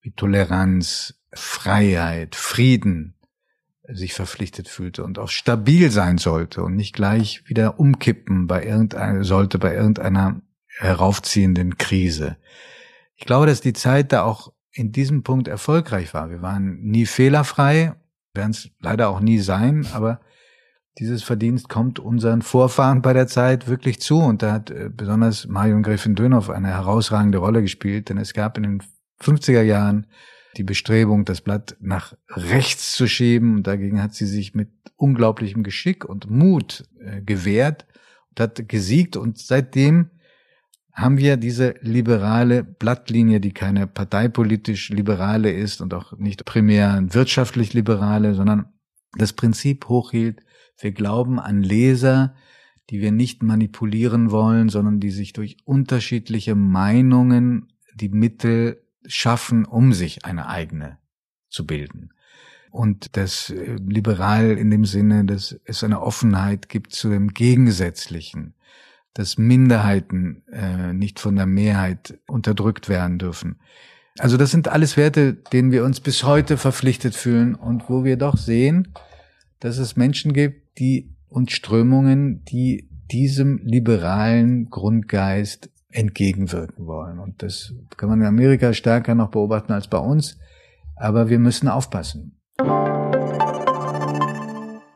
wie 0.00 0.12
Toleranz, 0.12 1.14
Freiheit, 1.32 2.36
Frieden 2.36 3.14
sich 3.88 4.14
verpflichtet 4.14 4.68
fühlte 4.68 5.04
und 5.04 5.18
auch 5.18 5.28
stabil 5.28 5.90
sein 5.90 6.18
sollte 6.18 6.62
und 6.62 6.74
nicht 6.74 6.92
gleich 6.92 7.48
wieder 7.48 7.78
umkippen 7.78 8.46
bei 8.46 8.64
irgendeiner, 8.64 9.22
sollte 9.24 9.58
bei 9.58 9.74
irgendeiner 9.74 10.40
heraufziehenden 10.66 11.78
Krise. 11.78 12.36
Ich 13.14 13.26
glaube, 13.26 13.46
dass 13.46 13.60
die 13.60 13.72
Zeit 13.72 14.12
da 14.12 14.22
auch 14.22 14.52
in 14.72 14.92
diesem 14.92 15.22
Punkt 15.22 15.48
erfolgreich 15.48 16.12
war. 16.14 16.30
Wir 16.30 16.42
waren 16.42 16.80
nie 16.82 17.06
fehlerfrei, 17.06 17.94
werden 18.34 18.50
es 18.50 18.70
leider 18.80 19.08
auch 19.08 19.20
nie 19.20 19.38
sein, 19.38 19.86
aber 19.92 20.20
dieses 20.98 21.22
Verdienst 21.22 21.68
kommt 21.68 21.98
unseren 21.98 22.42
Vorfahren 22.42 23.02
bei 23.02 23.12
der 23.12 23.26
Zeit 23.26 23.68
wirklich 23.68 24.00
zu. 24.00 24.18
Und 24.18 24.42
da 24.42 24.52
hat 24.52 24.70
äh, 24.70 24.90
besonders 24.90 25.46
Marion 25.46 25.82
Gräfin 25.82 26.14
Dönhoff 26.14 26.48
eine 26.50 26.68
herausragende 26.68 27.38
Rolle 27.38 27.62
gespielt, 27.62 28.08
denn 28.08 28.18
es 28.18 28.32
gab 28.32 28.56
in 28.56 28.62
den 28.62 28.82
50er 29.20 29.62
Jahren 29.62 30.06
die 30.56 30.64
Bestrebung, 30.64 31.26
das 31.26 31.42
Blatt 31.42 31.76
nach 31.80 32.14
rechts 32.30 32.94
zu 32.94 33.06
schieben. 33.06 33.56
Und 33.56 33.66
dagegen 33.66 34.02
hat 34.02 34.14
sie 34.14 34.26
sich 34.26 34.54
mit 34.54 34.70
unglaublichem 34.96 35.62
Geschick 35.62 36.04
und 36.04 36.30
Mut 36.30 36.84
äh, 36.98 37.20
gewehrt 37.20 37.86
und 38.30 38.40
hat 38.40 38.68
gesiegt. 38.68 39.18
Und 39.18 39.38
seitdem 39.38 40.10
haben 40.94 41.18
wir 41.18 41.36
diese 41.36 41.74
liberale 41.82 42.64
Blattlinie, 42.64 43.38
die 43.38 43.52
keine 43.52 43.86
parteipolitisch 43.86 44.88
liberale 44.88 45.52
ist 45.52 45.82
und 45.82 45.92
auch 45.92 46.16
nicht 46.16 46.46
primär 46.46 47.04
wirtschaftlich 47.10 47.74
liberale, 47.74 48.34
sondern 48.34 48.72
das 49.18 49.34
Prinzip 49.34 49.88
hochhielt, 49.90 50.40
wir 50.78 50.92
glauben 50.92 51.38
an 51.38 51.62
Leser, 51.62 52.34
die 52.90 53.00
wir 53.00 53.12
nicht 53.12 53.42
manipulieren 53.42 54.30
wollen, 54.30 54.68
sondern 54.68 55.00
die 55.00 55.10
sich 55.10 55.32
durch 55.32 55.56
unterschiedliche 55.64 56.54
Meinungen 56.54 57.72
die 57.94 58.08
Mittel 58.08 58.82
schaffen, 59.06 59.64
um 59.64 59.92
sich 59.92 60.24
eine 60.24 60.48
eigene 60.48 60.98
zu 61.48 61.66
bilden. 61.66 62.10
Und 62.70 63.16
das 63.16 63.50
äh, 63.50 63.76
liberal 63.76 64.58
in 64.58 64.70
dem 64.70 64.84
Sinne, 64.84 65.24
dass 65.24 65.58
es 65.64 65.82
eine 65.82 66.02
Offenheit 66.02 66.68
gibt 66.68 66.92
zu 66.92 67.08
dem 67.08 67.32
Gegensätzlichen, 67.32 68.54
dass 69.14 69.38
Minderheiten 69.38 70.42
äh, 70.52 70.92
nicht 70.92 71.18
von 71.18 71.36
der 71.36 71.46
Mehrheit 71.46 72.18
unterdrückt 72.26 72.88
werden 72.88 73.18
dürfen. 73.18 73.58
Also 74.18 74.36
das 74.36 74.50
sind 74.50 74.68
alles 74.68 74.96
Werte, 74.96 75.34
denen 75.34 75.72
wir 75.72 75.84
uns 75.84 76.00
bis 76.00 76.24
heute 76.24 76.56
verpflichtet 76.56 77.14
fühlen 77.14 77.54
und 77.54 77.88
wo 77.88 78.04
wir 78.04 78.16
doch 78.16 78.36
sehen, 78.36 78.94
dass 79.60 79.78
es 79.78 79.96
Menschen 79.96 80.32
gibt, 80.32 80.78
die 80.78 81.14
und 81.28 81.50
Strömungen, 81.50 82.44
die 82.44 82.88
diesem 83.10 83.58
liberalen 83.62 84.68
Grundgeist 84.70 85.70
entgegenwirken 85.90 86.86
wollen. 86.86 87.18
Und 87.18 87.42
das 87.42 87.74
kann 87.96 88.08
man 88.08 88.20
in 88.20 88.26
Amerika 88.26 88.72
stärker 88.72 89.14
noch 89.14 89.30
beobachten 89.30 89.72
als 89.72 89.88
bei 89.88 89.98
uns. 89.98 90.38
Aber 90.96 91.28
wir 91.28 91.38
müssen 91.38 91.68
aufpassen. 91.68 92.38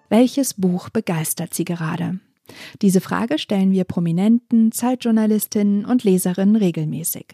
Welches 0.09 0.55
Buch 0.55 0.88
begeistert 0.88 1.55
Sie 1.55 1.64
gerade? 1.64 2.19
Diese 2.83 3.00
Frage 3.00 3.38
stellen 3.38 3.71
wir 3.71 3.85
Prominenten, 3.85 4.73
Zeitjournalistinnen 4.73 5.85
und 5.85 6.02
Leserinnen 6.02 6.57
regelmäßig. 6.57 7.26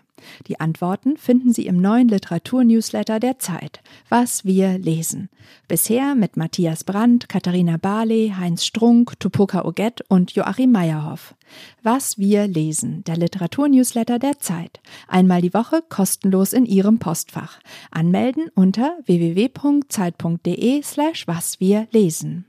Die 0.46 0.60
Antworten 0.60 1.16
finden 1.16 1.52
Sie 1.52 1.66
im 1.66 1.80
neuen 1.80 2.08
Literaturnewsletter 2.08 3.20
der 3.20 3.38
Zeit, 3.38 3.80
Was 4.08 4.44
wir 4.44 4.78
lesen. 4.78 5.28
Bisher 5.68 6.14
mit 6.14 6.36
Matthias 6.36 6.84
Brandt, 6.84 7.28
Katharina 7.28 7.76
Barley, 7.76 8.34
Heinz 8.36 8.64
Strunk, 8.64 9.18
Tupoka 9.20 9.64
Oget 9.64 10.02
und 10.08 10.32
Joachim 10.32 10.72
Meyerhoff. 10.72 11.34
Was 11.82 12.18
wir 12.18 12.46
lesen, 12.46 13.04
der 13.04 13.16
Literaturnewsletter 13.16 14.18
der 14.18 14.38
Zeit. 14.38 14.80
Einmal 15.08 15.42
die 15.42 15.54
Woche 15.54 15.82
kostenlos 15.88 16.52
in 16.52 16.66
Ihrem 16.66 16.98
Postfach. 16.98 17.60
Anmelden 17.90 18.48
unter 18.54 18.96
www.zeit.de 19.06 20.82
slash 20.82 21.26
was 21.26 21.60
wir 21.60 21.86
lesen. 21.92 22.46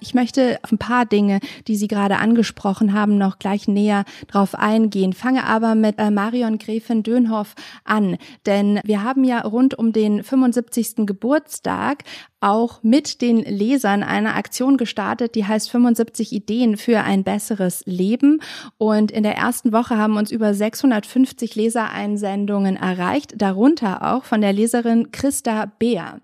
Ich 0.00 0.14
möchte 0.14 0.58
auf 0.62 0.72
ein 0.72 0.78
paar 0.78 1.06
Dinge, 1.06 1.40
die 1.68 1.76
Sie 1.76 1.88
gerade 1.88 2.16
angesprochen 2.16 2.92
haben, 2.92 3.18
noch 3.18 3.38
gleich 3.38 3.68
näher 3.68 4.04
drauf 4.28 4.54
eingehen. 4.54 5.12
Fange 5.12 5.44
aber 5.44 5.74
mit 5.74 5.98
äh, 5.98 6.10
Marion 6.10 6.58
Gräfin 6.58 7.02
Dönhoff 7.02 7.54
an, 7.84 8.16
denn 8.46 8.80
wir 8.84 9.02
haben 9.02 9.24
ja 9.24 9.40
rund 9.40 9.78
um 9.78 9.92
den 9.92 10.22
75. 10.22 11.06
Geburtstag 11.06 12.04
auch 12.40 12.82
mit 12.82 13.20
den 13.20 13.38
Lesern 13.38 14.02
eine 14.02 14.34
Aktion 14.34 14.78
gestartet, 14.78 15.34
die 15.34 15.44
heißt 15.46 15.70
75 15.70 16.32
Ideen 16.32 16.76
für 16.76 17.00
ein 17.00 17.22
besseres 17.22 17.82
Leben. 17.84 18.40
Und 18.78 19.10
in 19.10 19.22
der 19.22 19.36
ersten 19.36 19.72
Woche 19.72 19.98
haben 19.98 20.16
uns 20.16 20.30
über 20.30 20.54
650 20.54 21.54
Lesereinsendungen 21.54 22.76
erreicht, 22.76 23.34
darunter 23.36 24.14
auch 24.14 24.24
von 24.24 24.40
der 24.40 24.54
Leserin 24.54 25.12
Christa 25.12 25.70
Beer. 25.78 26.20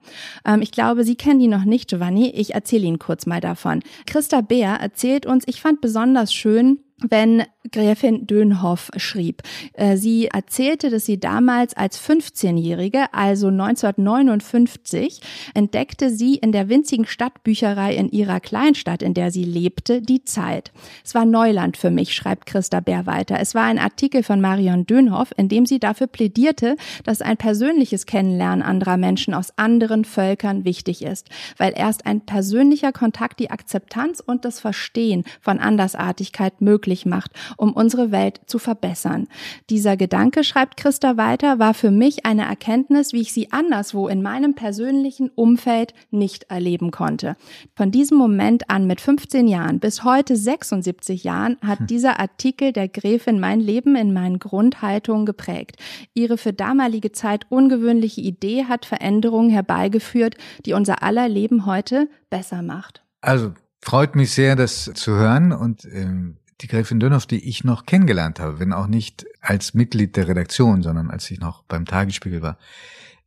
Ähm, 0.47 0.63
ich 0.63 0.73
glaube, 0.73 1.05
Sie 1.05 1.17
kennen 1.17 1.39
die 1.39 1.49
noch 1.49 1.65
nicht, 1.65 1.91
Giovanni. 1.91 2.31
Ich 2.31 2.55
erzähle 2.55 2.87
Ihnen 2.87 2.99
kurz 2.99 3.27
mal 3.27 3.41
davon. 3.41 3.66
Christa 4.07 4.41
Beer 4.41 4.75
erzählt 4.81 5.27
uns, 5.27 5.45
ich 5.47 5.61
fand 5.61 5.81
besonders 5.81 6.33
schön, 6.33 6.79
wenn 6.99 7.43
Gräfin 7.73 8.27
Dönhoff 8.27 8.91
schrieb. 8.97 9.43
Äh, 9.75 9.97
sie 9.97 10.29
erzählte, 10.29 10.91
dass 10.91 11.05
sie 11.05 11.19
damals 11.19 11.77
als 11.77 12.01
15-Jährige, 12.01 13.13
also 13.13 13.49
1959, 13.49 15.21
entdeckte 15.55 16.11
sie 16.11 16.37
in 16.37 16.53
der 16.53 16.69
winzigen 16.69 17.07
Stadtbücherei 17.07 17.95
in 17.95 18.09
ihrer 18.11 18.41
Kleinstadt, 18.41 19.03
in 19.03 19.15
der 19.15 19.31
sie 19.31 19.45
lebte, 19.45 20.01
die 20.01 20.25
Zeit. 20.25 20.73
Es 21.05 21.15
war 21.15 21.27
Neuland 21.27 21.77
für 21.77 21.91
mich, 21.91 22.15
schreibt 22.15 22.47
Christa 22.47 22.81
Bär 22.81 23.07
weiter. 23.07 23.39
Es 23.41 23.55
war 23.55 23.65
ein 23.65 23.79
Artikel 23.79 24.23
von 24.23 24.41
Marion 24.41 24.87
Dönhoff, 24.87 25.33
in 25.37 25.49
dem 25.49 25.67
sie 25.67 25.79
dafür 25.79 26.07
plädierte, 26.07 26.77
dass 27.05 27.21
ein 27.21 27.37
persönliches 27.37 28.07
Kennenlernen 28.07 28.63
anderer 28.63 28.97
Menschen 28.97 29.35
aus 29.35 29.53
anderen 29.57 30.05
Völkern 30.05 30.65
wichtig 30.65 31.03
ist, 31.03 31.29
weil 31.59 31.73
erst 31.77 32.07
ein 32.07 32.23
persönlicher 32.23 32.93
Kontakt 32.93 33.41
die 33.41 33.51
Akzeptanz 33.51 34.21
und 34.21 34.45
das 34.45 34.61
Verstehen 34.61 35.25
von 35.41 35.59
Andersartigkeit 35.59 36.61
möglich 36.61 36.86
macht 37.07 37.33
um 37.57 37.73
unsere 37.73 38.13
Welt 38.13 38.41
zu 38.47 38.59
verbessern. 38.59 39.29
Dieser 39.71 39.97
Gedanke, 39.97 40.45
schreibt 40.45 40.77
Christa 40.77 41.17
weiter, 41.17 41.59
war 41.59 41.75
für 41.75 41.91
mich 41.91 42.27
eine 42.27 42.45
Erkenntnis, 42.45 43.13
wie 43.13 43.21
ich 43.23 43.33
sie 43.33 43.53
anderswo 43.53 44.09
in 44.09 44.23
meinem 44.23 44.55
persönlichen 44.55 45.31
Umfeld 45.35 45.95
nicht 46.11 46.45
erleben 46.45 46.91
konnte. 46.91 47.37
Von 47.75 47.91
diesem 47.91 48.19
Moment 48.19 48.71
an 48.71 48.87
mit 48.87 49.01
15 49.01 49.49
Jahren 49.49 49.81
bis 49.81 50.05
heute 50.05 50.37
76 50.37 51.25
Jahren 51.25 51.57
hat 51.63 51.81
hm. 51.81 51.87
dieser 51.87 52.21
Artikel 52.21 52.73
der 52.73 52.89
Gräfin 52.89 53.41
mein 53.41 53.61
Leben 53.61 53.97
in 53.97 54.13
meinen 54.13 54.39
Grundhaltungen 54.39 55.27
geprägt. 55.27 55.77
Ihre 56.15 56.39
für 56.39 56.53
damalige 56.53 57.13
Zeit 57.13 57.47
ungewöhnliche 57.49 58.21
Idee 58.21 58.65
hat 58.65 58.87
Veränderungen 58.87 59.51
herbeigeführt, 59.51 60.37
die 60.65 60.73
unser 60.73 61.03
aller 61.03 61.29
Leben 61.29 61.67
heute 61.67 62.09
besser 62.31 62.63
macht. 62.63 63.03
Also 63.21 63.55
freut 63.81 64.15
mich 64.15 64.33
sehr, 64.33 64.57
das 64.57 64.91
zu 64.95 65.13
hören 65.13 65.53
und 65.53 65.85
ähm, 65.85 66.37
die 66.61 66.69
Gräfin 66.69 67.01
Dönhoff, 67.01 67.27
die 67.27 67.49
ich 67.49 67.65
noch 67.65 67.85
kennengelernt 67.87 68.41
habe, 68.41 68.59
wenn 68.59 68.73
auch 68.73 68.87
nicht 68.87 69.27
als 69.41 69.75
Mitglied 69.75 70.17
der 70.17 70.29
Redaktion, 70.29 70.83
sondern 70.83 71.11
als 71.11 71.31
ich 71.31 71.39
noch 71.39 71.63
beim 71.65 71.85
Tagesspiegel 71.85 72.43
war, 72.43 72.59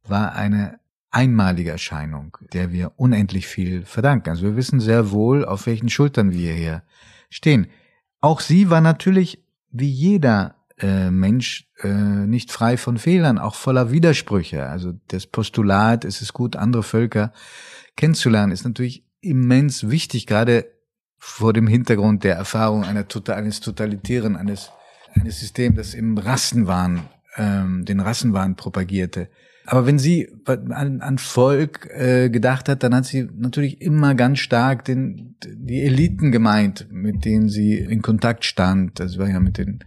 war 0.03 0.33
eine 0.33 0.79
einmalige 1.11 1.71
Erscheinung, 1.71 2.37
der 2.53 2.71
wir 2.71 2.93
unendlich 2.97 3.47
viel 3.47 3.85
verdanken. 3.85 4.29
Also 4.29 4.43
wir 4.43 4.55
wissen 4.55 4.79
sehr 4.79 5.11
wohl, 5.11 5.45
auf 5.45 5.65
welchen 5.65 5.89
Schultern 5.89 6.31
wir 6.31 6.53
hier 6.53 6.83
stehen. 7.29 7.67
Auch 8.21 8.39
sie 8.39 8.69
war 8.69 8.81
natürlich 8.81 9.43
wie 9.71 9.89
jeder 9.89 10.55
äh, 10.79 11.11
Mensch 11.11 11.67
äh, 11.81 11.87
nicht 11.87 12.51
frei 12.51 12.77
von 12.77 12.97
Fehlern, 12.97 13.37
auch 13.37 13.55
voller 13.55 13.91
Widersprüche. 13.91 14.67
Also 14.67 14.93
das 15.07 15.27
Postulat, 15.27 16.05
es 16.05 16.21
ist 16.21 16.33
gut, 16.33 16.55
andere 16.55 16.83
Völker 16.83 17.33
kennenzulernen, 17.95 18.51
ist 18.51 18.63
natürlich 18.63 19.03
immens 19.21 19.89
wichtig, 19.89 20.25
gerade 20.25 20.65
vor 21.19 21.53
dem 21.53 21.67
Hintergrund 21.67 22.23
der 22.23 22.35
Erfahrung 22.35 22.83
einer, 22.83 23.07
tota-, 23.07 23.35
eines 23.35 23.59
totalitären, 23.59 24.35
eines, 24.35 24.71
eines 25.13 25.39
Systems, 25.39 25.75
das 25.75 25.93
im 25.93 26.17
Rassenwahn, 26.17 27.01
ähm, 27.37 27.85
den 27.85 27.99
Rassenwahn 27.99 28.55
propagierte. 28.55 29.27
Aber 29.65 29.85
wenn 29.85 29.99
sie 29.99 30.29
an, 30.45 31.01
an 31.01 31.17
Volk 31.19 31.87
äh, 31.91 32.29
gedacht 32.29 32.67
hat, 32.69 32.81
dann 32.81 32.95
hat 32.95 33.05
sie 33.05 33.29
natürlich 33.37 33.81
immer 33.81 34.15
ganz 34.15 34.39
stark 34.39 34.83
den, 34.85 35.35
die 35.43 35.81
Eliten 35.81 36.31
gemeint, 36.31 36.87
mit 36.89 37.23
denen 37.23 37.49
sie 37.49 37.77
in 37.77 38.01
Kontakt 38.01 38.45
stand. 38.45 38.99
Das 38.99 39.19
war 39.19 39.29
ja 39.29 39.39
mit 39.39 39.59
den 39.59 39.83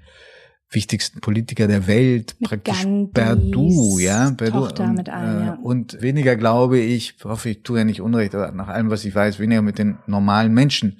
wichtigsten 0.74 1.20
Politiker 1.20 1.66
der 1.68 1.86
Welt, 1.86 2.34
mit 2.38 2.48
praktisch 2.48 2.84
Perdu, 3.12 3.98
ja, 3.98 4.30
Perdu. 4.30 4.60
Tochter 4.60 4.84
und, 4.84 4.94
mit 4.94 5.08
allen, 5.08 5.46
ja. 5.46 5.58
und 5.62 6.00
weniger 6.00 6.36
glaube 6.36 6.78
ich, 6.78 7.16
hoffe 7.24 7.50
ich 7.50 7.62
tue 7.62 7.78
ja 7.78 7.84
nicht 7.84 8.00
Unrecht, 8.00 8.34
aber 8.34 8.52
nach 8.52 8.68
allem, 8.68 8.90
was 8.90 9.04
ich 9.04 9.14
weiß, 9.14 9.38
weniger 9.38 9.62
mit 9.62 9.78
den 9.78 9.98
normalen 10.06 10.52
Menschen. 10.52 10.98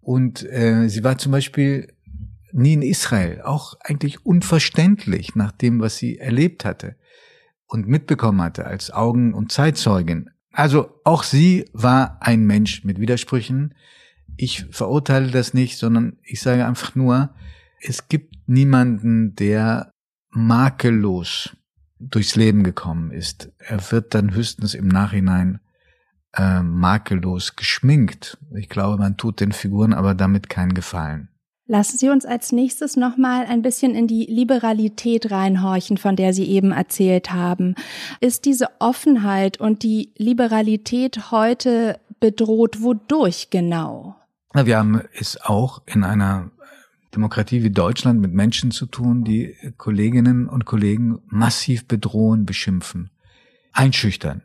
Und 0.00 0.42
äh, 0.50 0.88
sie 0.88 1.02
war 1.02 1.18
zum 1.18 1.32
Beispiel 1.32 1.88
nie 2.52 2.74
in 2.74 2.82
Israel, 2.82 3.42
auch 3.42 3.74
eigentlich 3.80 4.24
unverständlich 4.24 5.34
nach 5.34 5.52
dem, 5.52 5.80
was 5.80 5.96
sie 5.96 6.18
erlebt 6.18 6.64
hatte 6.64 6.96
und 7.66 7.88
mitbekommen 7.88 8.40
hatte 8.40 8.66
als 8.66 8.90
Augen- 8.90 9.34
und 9.34 9.50
Zeitzeugin. 9.50 10.30
Also 10.52 11.00
auch 11.02 11.24
sie 11.24 11.64
war 11.72 12.18
ein 12.20 12.46
Mensch 12.46 12.84
mit 12.84 13.00
Widersprüchen. 13.00 13.74
Ich 14.36 14.66
verurteile 14.70 15.30
das 15.30 15.52
nicht, 15.52 15.78
sondern 15.78 16.16
ich 16.22 16.40
sage 16.40 16.64
einfach 16.64 16.94
nur, 16.94 17.34
es 17.86 18.08
gibt 18.08 18.34
niemanden, 18.46 19.34
der 19.36 19.92
makellos 20.30 21.56
durchs 21.98 22.34
Leben 22.34 22.64
gekommen 22.64 23.10
ist. 23.10 23.52
Er 23.58 23.78
wird 23.92 24.14
dann 24.14 24.34
höchstens 24.34 24.74
im 24.74 24.88
Nachhinein 24.88 25.60
äh, 26.34 26.60
makellos 26.62 27.56
geschminkt. 27.56 28.38
Ich 28.56 28.68
glaube, 28.68 28.96
man 28.96 29.16
tut 29.16 29.40
den 29.40 29.52
Figuren 29.52 29.92
aber 29.92 30.14
damit 30.14 30.48
keinen 30.48 30.74
Gefallen. 30.74 31.28
Lassen 31.66 31.96
Sie 31.96 32.10
uns 32.10 32.26
als 32.26 32.52
nächstes 32.52 32.96
nochmal 32.96 33.46
ein 33.46 33.62
bisschen 33.62 33.94
in 33.94 34.06
die 34.06 34.26
Liberalität 34.26 35.30
reinhorchen, 35.30 35.96
von 35.96 36.16
der 36.16 36.34
Sie 36.34 36.44
eben 36.44 36.72
erzählt 36.72 37.32
haben. 37.32 37.74
Ist 38.20 38.44
diese 38.44 38.68
Offenheit 38.80 39.60
und 39.60 39.82
die 39.82 40.12
Liberalität 40.18 41.30
heute 41.30 42.00
bedroht? 42.20 42.82
Wodurch 42.82 43.48
genau? 43.48 44.16
Wir 44.52 44.78
haben 44.78 45.02
es 45.18 45.40
auch 45.42 45.82
in 45.86 46.04
einer 46.04 46.50
Demokratie 47.14 47.62
wie 47.62 47.70
Deutschland 47.70 48.20
mit 48.20 48.32
Menschen 48.32 48.70
zu 48.70 48.86
tun, 48.86 49.24
die 49.24 49.56
Kolleginnen 49.76 50.48
und 50.48 50.64
Kollegen 50.64 51.20
massiv 51.26 51.86
bedrohen, 51.86 52.44
beschimpfen, 52.44 53.10
einschüchtern. 53.72 54.42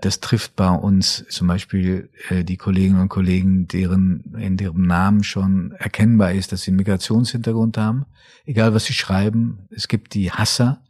Das 0.00 0.20
trifft 0.20 0.54
bei 0.54 0.70
uns 0.70 1.24
zum 1.28 1.48
Beispiel 1.48 2.10
äh, 2.28 2.44
die 2.44 2.56
Kolleginnen 2.56 3.00
und 3.00 3.08
Kollegen, 3.08 3.66
deren 3.66 4.36
in 4.38 4.56
deren 4.56 4.86
Namen 4.86 5.24
schon 5.24 5.72
erkennbar 5.72 6.32
ist, 6.32 6.52
dass 6.52 6.62
sie 6.62 6.70
einen 6.70 6.76
Migrationshintergrund 6.76 7.76
haben. 7.78 8.06
Egal 8.44 8.74
was 8.74 8.84
sie 8.84 8.92
schreiben, 8.92 9.66
es 9.70 9.88
gibt 9.88 10.14
die 10.14 10.30
Hasser, 10.30 10.82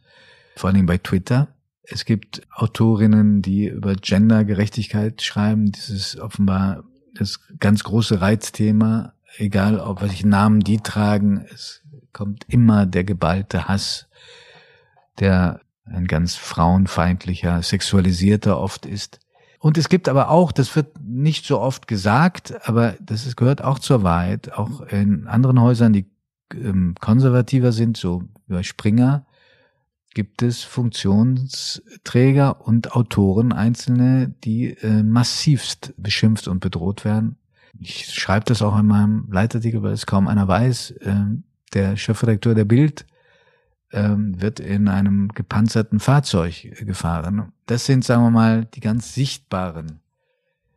vor 0.55 0.73
Dingen 0.73 0.85
bei 0.85 0.99
Twitter. 0.99 1.55
Es 1.81 2.05
gibt 2.05 2.43
Autorinnen, 2.51 3.41
die 3.41 3.67
über 3.67 3.95
Gendergerechtigkeit 3.95 5.23
schreiben. 5.23 5.71
Das 5.71 5.89
ist 5.89 6.19
offenbar 6.19 6.83
das 7.15 7.39
ganz 7.59 7.83
große 7.83 8.21
Reizthema. 8.21 9.13
Egal, 9.37 9.79
ob 9.79 10.01
welche 10.01 10.27
Namen 10.27 10.59
die 10.59 10.77
tragen, 10.77 11.45
es 11.53 11.81
kommt 12.13 12.45
immer 12.47 12.85
der 12.85 13.03
geballte 13.03 13.67
Hass, 13.67 14.07
der 15.19 15.61
ein 15.85 16.07
ganz 16.07 16.35
frauenfeindlicher, 16.35 17.63
sexualisierter 17.63 18.59
oft 18.59 18.85
ist. 18.85 19.19
Und 19.59 19.77
es 19.77 19.89
gibt 19.89 20.07
aber 20.07 20.29
auch, 20.29 20.51
das 20.51 20.75
wird 20.75 20.99
nicht 21.01 21.45
so 21.45 21.59
oft 21.59 21.87
gesagt, 21.87 22.67
aber 22.67 22.95
das 23.01 23.35
gehört 23.35 23.63
auch 23.63 23.79
zur 23.79 24.03
Wahrheit, 24.03 24.53
auch 24.53 24.81
in 24.81 25.27
anderen 25.27 25.61
Häusern, 25.61 25.93
die 25.93 26.05
ähm, 26.53 26.95
konservativer 26.99 27.71
sind, 27.71 27.97
so 27.97 28.23
bei 28.47 28.63
Springer, 28.63 29.25
gibt 30.13 30.41
es 30.41 30.63
Funktionsträger 30.63 32.65
und 32.65 32.93
Autoren 32.93 33.53
einzelne, 33.53 34.33
die 34.43 34.71
äh, 34.81 35.03
massivst 35.03 35.93
beschimpft 35.97 36.47
und 36.47 36.61
bedroht 36.61 37.05
werden. 37.05 37.37
Ich 37.77 38.13
schreibe 38.13 38.45
das 38.45 38.61
auch 38.61 38.77
in 38.77 38.87
meinem 38.87 39.27
Leitartikel, 39.31 39.83
weil 39.83 39.93
es 39.93 40.05
kaum 40.05 40.27
einer 40.27 40.47
weiß. 40.47 40.91
Äh, 40.91 41.25
der 41.73 41.97
Chefredakteur 41.97 42.55
der 42.55 42.65
Bild 42.65 43.05
ähm, 43.91 44.39
wird 44.41 44.59
in 44.59 44.87
einem 44.87 45.29
gepanzerten 45.29 45.99
Fahrzeug 45.99 46.75
gefahren. 46.79 47.51
Das 47.65 47.85
sind, 47.85 48.03
sagen 48.03 48.23
wir 48.23 48.31
mal, 48.31 48.65
die 48.65 48.79
ganz 48.79 49.13
sichtbaren 49.13 49.99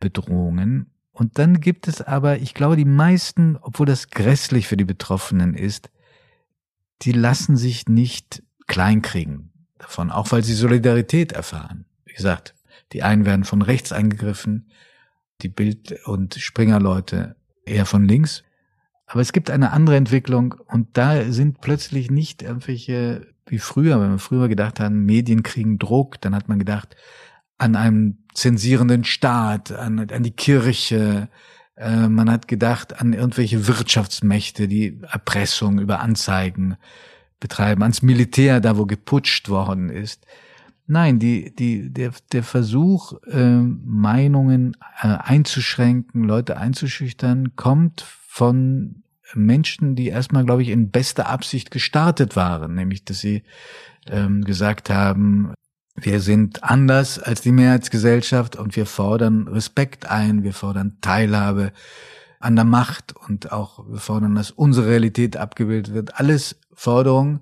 Bedrohungen. 0.01 0.91
Und 1.13 1.39
dann 1.39 1.61
gibt 1.61 1.89
es 1.89 2.01
aber, 2.01 2.39
ich 2.39 2.55
glaube, 2.55 2.77
die 2.77 2.85
meisten, 2.85 3.57
obwohl 3.61 3.87
das 3.87 4.11
grässlich 4.11 4.67
für 4.67 4.77
die 4.77 4.85
Betroffenen 4.85 5.55
ist, 5.55 5.91
die 7.03 7.13
lassen 7.13 7.57
sich 7.57 7.89
nicht 7.89 8.43
kleinkriegen 8.67 9.53
davon, 9.79 10.11
auch 10.11 10.33
weil 10.33 10.43
sie 10.43 10.55
Solidarität 10.55 11.33
erfahren. 11.33 11.85
Wie 12.05 12.15
gesagt, 12.15 12.55
die 12.93 13.03
einen 13.03 13.27
werden 13.27 13.45
von 13.45 13.63
rechts 13.63 13.93
angegriffen, 13.93 14.71
die 15.43 15.49
Bild- 15.49 15.99
und 16.07 16.35
Springerleute 16.35 17.37
eher 17.65 17.87
von 17.87 18.07
links. 18.07 18.43
Aber 19.07 19.21
es 19.21 19.33
gibt 19.33 19.51
eine 19.51 19.73
andere 19.73 19.97
Entwicklung 19.97 20.55
und 20.67 20.97
da 20.97 21.31
sind 21.31 21.61
plötzlich 21.61 22.11
nicht 22.11 22.43
irgendwelche, 22.43 23.27
wie 23.47 23.59
früher, 23.59 24.01
wenn 24.01 24.13
wir 24.13 24.19
früher 24.19 24.49
gedacht 24.49 24.81
haben, 24.81 25.05
Medien 25.05 25.43
kriegen 25.43 25.79
Druck, 25.79 26.21
dann 26.21 26.35
hat 26.35 26.49
man 26.49 26.59
gedacht 26.59 26.97
an 27.59 27.77
einen 27.77 28.25
zensierenden 28.35 29.05
Staat, 29.05 29.71
an, 29.71 29.99
an 30.11 30.23
die 30.23 30.35
Kirche, 30.35 31.29
äh, 31.77 32.09
man 32.09 32.31
hat 32.31 32.49
gedacht 32.49 33.01
an 33.01 33.13
irgendwelche 33.13 33.69
Wirtschaftsmächte, 33.69 34.67
die 34.67 35.01
Erpressung 35.03 35.79
über 35.79 36.01
Anzeigen 36.01 36.77
betreiben, 37.39 37.83
ans 37.83 38.03
Militär, 38.03 38.61
da 38.61 38.77
wo 38.79 38.87
geputscht 38.87 39.49
worden 39.49 39.91
ist. 39.91 40.27
Nein, 40.87 41.19
die, 41.19 41.55
die, 41.55 41.93
der, 41.93 42.13
der 42.33 42.43
Versuch, 42.43 43.15
äh, 43.27 43.61
Meinungen 43.61 44.77
äh, 45.01 45.07
einzuschränken, 45.07 46.25
Leute 46.25 46.57
einzuschüchtern, 46.57 47.55
kommt 47.57 48.05
von 48.27 49.03
Menschen, 49.35 49.95
die 49.95 50.09
erstmal, 50.09 50.45
glaube 50.45 50.63
ich, 50.63 50.69
in 50.69 50.91
bester 50.91 51.29
Absicht 51.29 51.71
gestartet 51.71 52.37
waren, 52.37 52.75
nämlich 52.75 53.05
dass 53.05 53.21
sie 53.21 53.43
ähm, 54.07 54.45
gesagt 54.45 54.91
haben, 54.91 55.55
wir 55.95 56.21
sind 56.21 56.65
anders 56.65 57.19
als 57.19 57.43
die 57.43 57.53
Mehrheitsgesellschaft 57.53 58.57
und 58.57 58.77
wir 58.77 58.87
fordern 58.87 59.47
Respekt 59.49 60.11
ein, 60.11 60.43
wir 60.43 60.55
fordern 60.55 60.99
Teilhabe 61.01 61.73
an 62.41 62.57
der 62.57 62.65
Macht 62.65 63.15
und 63.15 63.53
auch 63.53 63.85
wir 63.89 64.01
fordern, 64.01 64.35
dass 64.35 64.51
unsere 64.51 64.89
Realität 64.89 65.37
abgebildet 65.37 65.95
wird. 65.95 66.19
Alles 66.19 66.59
Forderungen, 66.73 67.41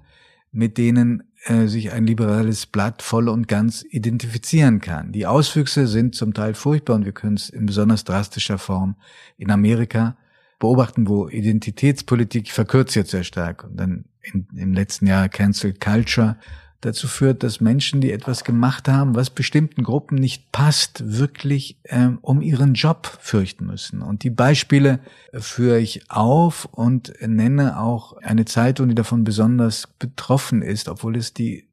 mit 0.52 0.78
denen 0.78 1.22
äh, 1.44 1.66
sich 1.66 1.92
ein 1.92 2.06
liberales 2.06 2.66
Blatt 2.66 3.02
voll 3.02 3.28
und 3.28 3.48
ganz 3.48 3.84
identifizieren 3.88 4.80
kann. 4.80 5.12
Die 5.12 5.26
Auswüchse 5.26 5.86
sind 5.86 6.14
zum 6.14 6.34
Teil 6.34 6.54
furchtbar 6.54 6.94
und 6.94 7.04
wir 7.04 7.12
können 7.12 7.36
es 7.36 7.48
in 7.48 7.66
besonders 7.66 8.04
drastischer 8.04 8.58
Form 8.58 8.96
in 9.38 9.50
Amerika 9.50 10.16
beobachten, 10.58 11.08
wo 11.08 11.28
Identitätspolitik 11.28 12.50
verkürzt 12.50 12.94
jetzt 12.94 13.10
sehr 13.10 13.24
stark 13.24 13.64
und 13.64 13.76
dann 13.76 14.04
in, 14.22 14.46
im 14.54 14.74
letzten 14.74 15.06
Jahr 15.06 15.28
Cancel 15.28 15.72
Culture 15.72 16.36
dazu 16.80 17.08
führt, 17.08 17.42
dass 17.42 17.60
Menschen, 17.60 18.00
die 18.00 18.10
etwas 18.10 18.44
gemacht 18.44 18.88
haben, 18.88 19.14
was 19.14 19.30
bestimmten 19.30 19.82
Gruppen 19.82 20.16
nicht 20.16 20.50
passt, 20.50 21.02
wirklich 21.18 21.78
ähm, 21.84 22.18
um 22.22 22.40
ihren 22.40 22.74
Job 22.74 23.18
fürchten 23.20 23.66
müssen. 23.66 24.00
Und 24.02 24.22
die 24.22 24.30
Beispiele 24.30 25.00
führe 25.34 25.78
ich 25.78 26.10
auf 26.10 26.64
und 26.66 27.12
nenne 27.20 27.78
auch 27.78 28.16
eine 28.18 28.46
Zeitung, 28.46 28.88
die 28.88 28.94
davon 28.94 29.24
besonders 29.24 29.86
betroffen 29.98 30.62
ist, 30.62 30.88
obwohl 30.88 31.16
es 31.16 31.34
die 31.34 31.68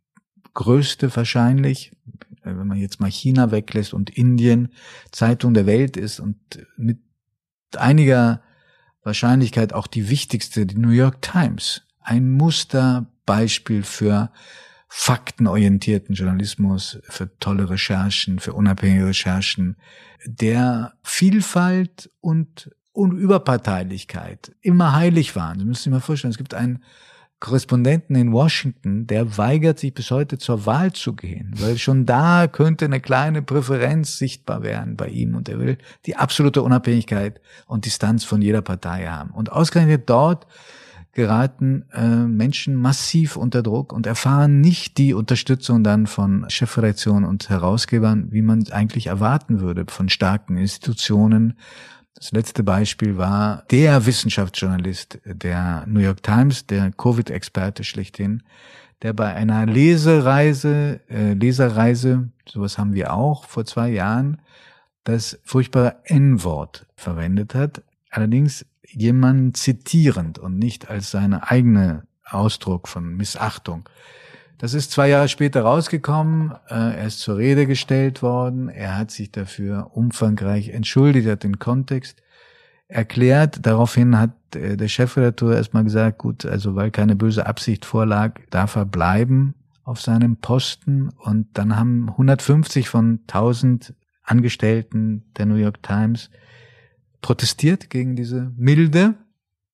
größte 0.53 1.15
wahrscheinlich, 1.15 1.91
wenn 2.43 2.67
man 2.67 2.77
jetzt 2.77 2.99
mal 2.99 3.11
China 3.11 3.51
weglässt 3.51 3.93
und 3.93 4.09
Indien, 4.09 4.69
Zeitung 5.11 5.53
der 5.53 5.65
Welt 5.65 5.95
ist 5.95 6.19
und 6.19 6.37
mit 6.75 6.99
einiger 7.77 8.41
Wahrscheinlichkeit 9.03 9.71
auch 9.71 9.87
die 9.87 10.09
wichtigste, 10.09 10.65
die 10.65 10.77
New 10.77 10.89
York 10.89 11.21
Times. 11.21 11.83
Ein 12.01 12.31
Musterbeispiel 12.31 13.83
für 13.83 14.31
faktenorientierten 14.87 16.15
Journalismus, 16.15 16.99
für 17.03 17.37
tolle 17.39 17.69
Recherchen, 17.69 18.39
für 18.39 18.53
unabhängige 18.53 19.07
Recherchen, 19.07 19.75
der 20.25 20.93
Vielfalt 21.03 22.09
und, 22.21 22.71
und 22.93 23.17
Überparteilichkeit 23.17 24.55
immer 24.61 24.93
heilig 24.93 25.35
waren. 25.35 25.59
Sie 25.59 25.65
müssen 25.65 25.83
sich 25.83 25.91
mal 25.91 25.99
vorstellen, 25.99 26.31
es 26.31 26.37
gibt 26.37 26.53
einen 26.53 26.83
Korrespondenten 27.39 28.15
in 28.15 28.31
Washington, 28.31 29.05
der 29.05 29.37
weigert 29.37 29.77
sich 29.77 29.93
bis 29.93 30.09
heute 30.09 30.39
zur 30.39 30.65
Wahl 30.65 30.93
zu 30.93 31.13
gehen, 31.13 31.53
weil 31.57 31.77
schon 31.77 32.07
da 32.07 32.47
könnte 32.47 32.85
eine 32.85 32.99
kleine 32.99 33.43
Präferenz 33.43 34.17
sichtbar 34.17 34.63
werden 34.63 34.97
bei 34.97 35.07
ihm 35.09 35.35
und 35.35 35.47
er 35.47 35.59
will 35.59 35.77
die 36.07 36.15
absolute 36.15 36.63
Unabhängigkeit 36.63 37.39
und 37.67 37.85
Distanz 37.85 38.23
von 38.23 38.41
jeder 38.41 38.63
Partei 38.63 39.05
haben. 39.05 39.31
Und 39.31 39.51
ausgerechnet 39.51 40.09
dort 40.09 40.47
geraten 41.17 41.83
äh, 41.91 42.07
Menschen 42.07 42.75
massiv 42.75 43.35
unter 43.35 43.63
Druck 43.63 43.91
und 43.91 44.05
erfahren 44.05 44.61
nicht 44.61 44.97
die 44.97 45.13
Unterstützung 45.13 45.83
dann 45.83 46.07
von 46.07 46.45
Chefredaktion 46.47 47.25
und 47.25 47.49
Herausgebern, 47.49 48.27
wie 48.31 48.41
man 48.41 48.65
eigentlich 48.71 49.07
erwarten 49.07 49.59
würde 49.59 49.85
von 49.87 50.07
starken 50.07 50.57
Institutionen 50.57 51.55
das 52.17 52.31
letzte 52.31 52.63
Beispiel 52.63 53.17
war 53.17 53.63
der 53.69 54.07
Wissenschaftsjournalist 54.07 55.19
der 55.23 55.85
New 55.85 55.99
York 55.99 56.23
Times, 56.23 56.65
der 56.65 56.91
Covid-Experte 56.91 57.83
schlechthin, 57.83 58.41
der 59.03 59.13
bei 59.13 59.35
einer 59.35 59.67
Lesereise, 59.67 60.99
äh, 61.11 61.33
Leserreise, 61.33 62.29
sowas 62.49 62.79
haben 62.79 62.95
wir 62.95 63.13
auch 63.13 63.45
vor 63.45 63.65
zwei 63.65 63.89
Jahren, 63.89 64.41
das 65.03 65.39
furchtbare 65.43 65.97
N-Wort 66.05 66.87
verwendet 66.95 67.53
hat. 67.53 67.83
Allerdings 68.09 68.65
jemanden 68.87 69.53
zitierend 69.53 70.39
und 70.39 70.57
nicht 70.57 70.89
als 70.89 71.11
seine 71.11 71.49
eigene 71.49 72.03
Ausdruck 72.23 72.87
von 72.87 73.15
Missachtung. 73.15 73.87
Das 74.57 74.73
ist 74.73 74.91
zwei 74.91 75.09
Jahre 75.09 75.27
später 75.27 75.61
rausgekommen. 75.61 76.51
Äh, 76.67 76.97
er 76.97 77.05
ist 77.05 77.19
zur 77.19 77.37
Rede 77.37 77.67
gestellt 77.67 78.23
worden. 78.23 78.69
Er 78.69 78.97
hat 78.97 79.11
sich 79.11 79.31
dafür 79.31 79.91
umfangreich 79.93 80.69
entschuldigt, 80.69 81.27
hat 81.27 81.43
den 81.43 81.59
Kontext 81.59 82.23
erklärt. 82.87 83.65
Daraufhin 83.65 84.17
hat 84.17 84.31
äh, 84.55 84.75
der 84.75 84.87
Chefredakteur 84.87 85.55
erstmal 85.55 85.83
gesagt, 85.83 86.17
gut, 86.17 86.45
also 86.45 86.75
weil 86.75 86.89
keine 86.89 87.15
böse 87.15 87.45
Absicht 87.45 87.85
vorlag, 87.85 88.39
darf 88.49 88.75
er 88.75 88.85
bleiben 88.85 89.53
auf 89.83 90.01
seinem 90.01 90.37
Posten. 90.37 91.09
Und 91.09 91.47
dann 91.53 91.77
haben 91.77 92.09
150 92.09 92.89
von 92.89 93.19
1000 93.27 93.93
Angestellten 94.23 95.23
der 95.37 95.45
New 95.45 95.55
York 95.55 95.83
Times 95.83 96.31
protestiert 97.21 97.89
gegen 97.89 98.15
diese 98.15 98.51
Milde 98.55 99.15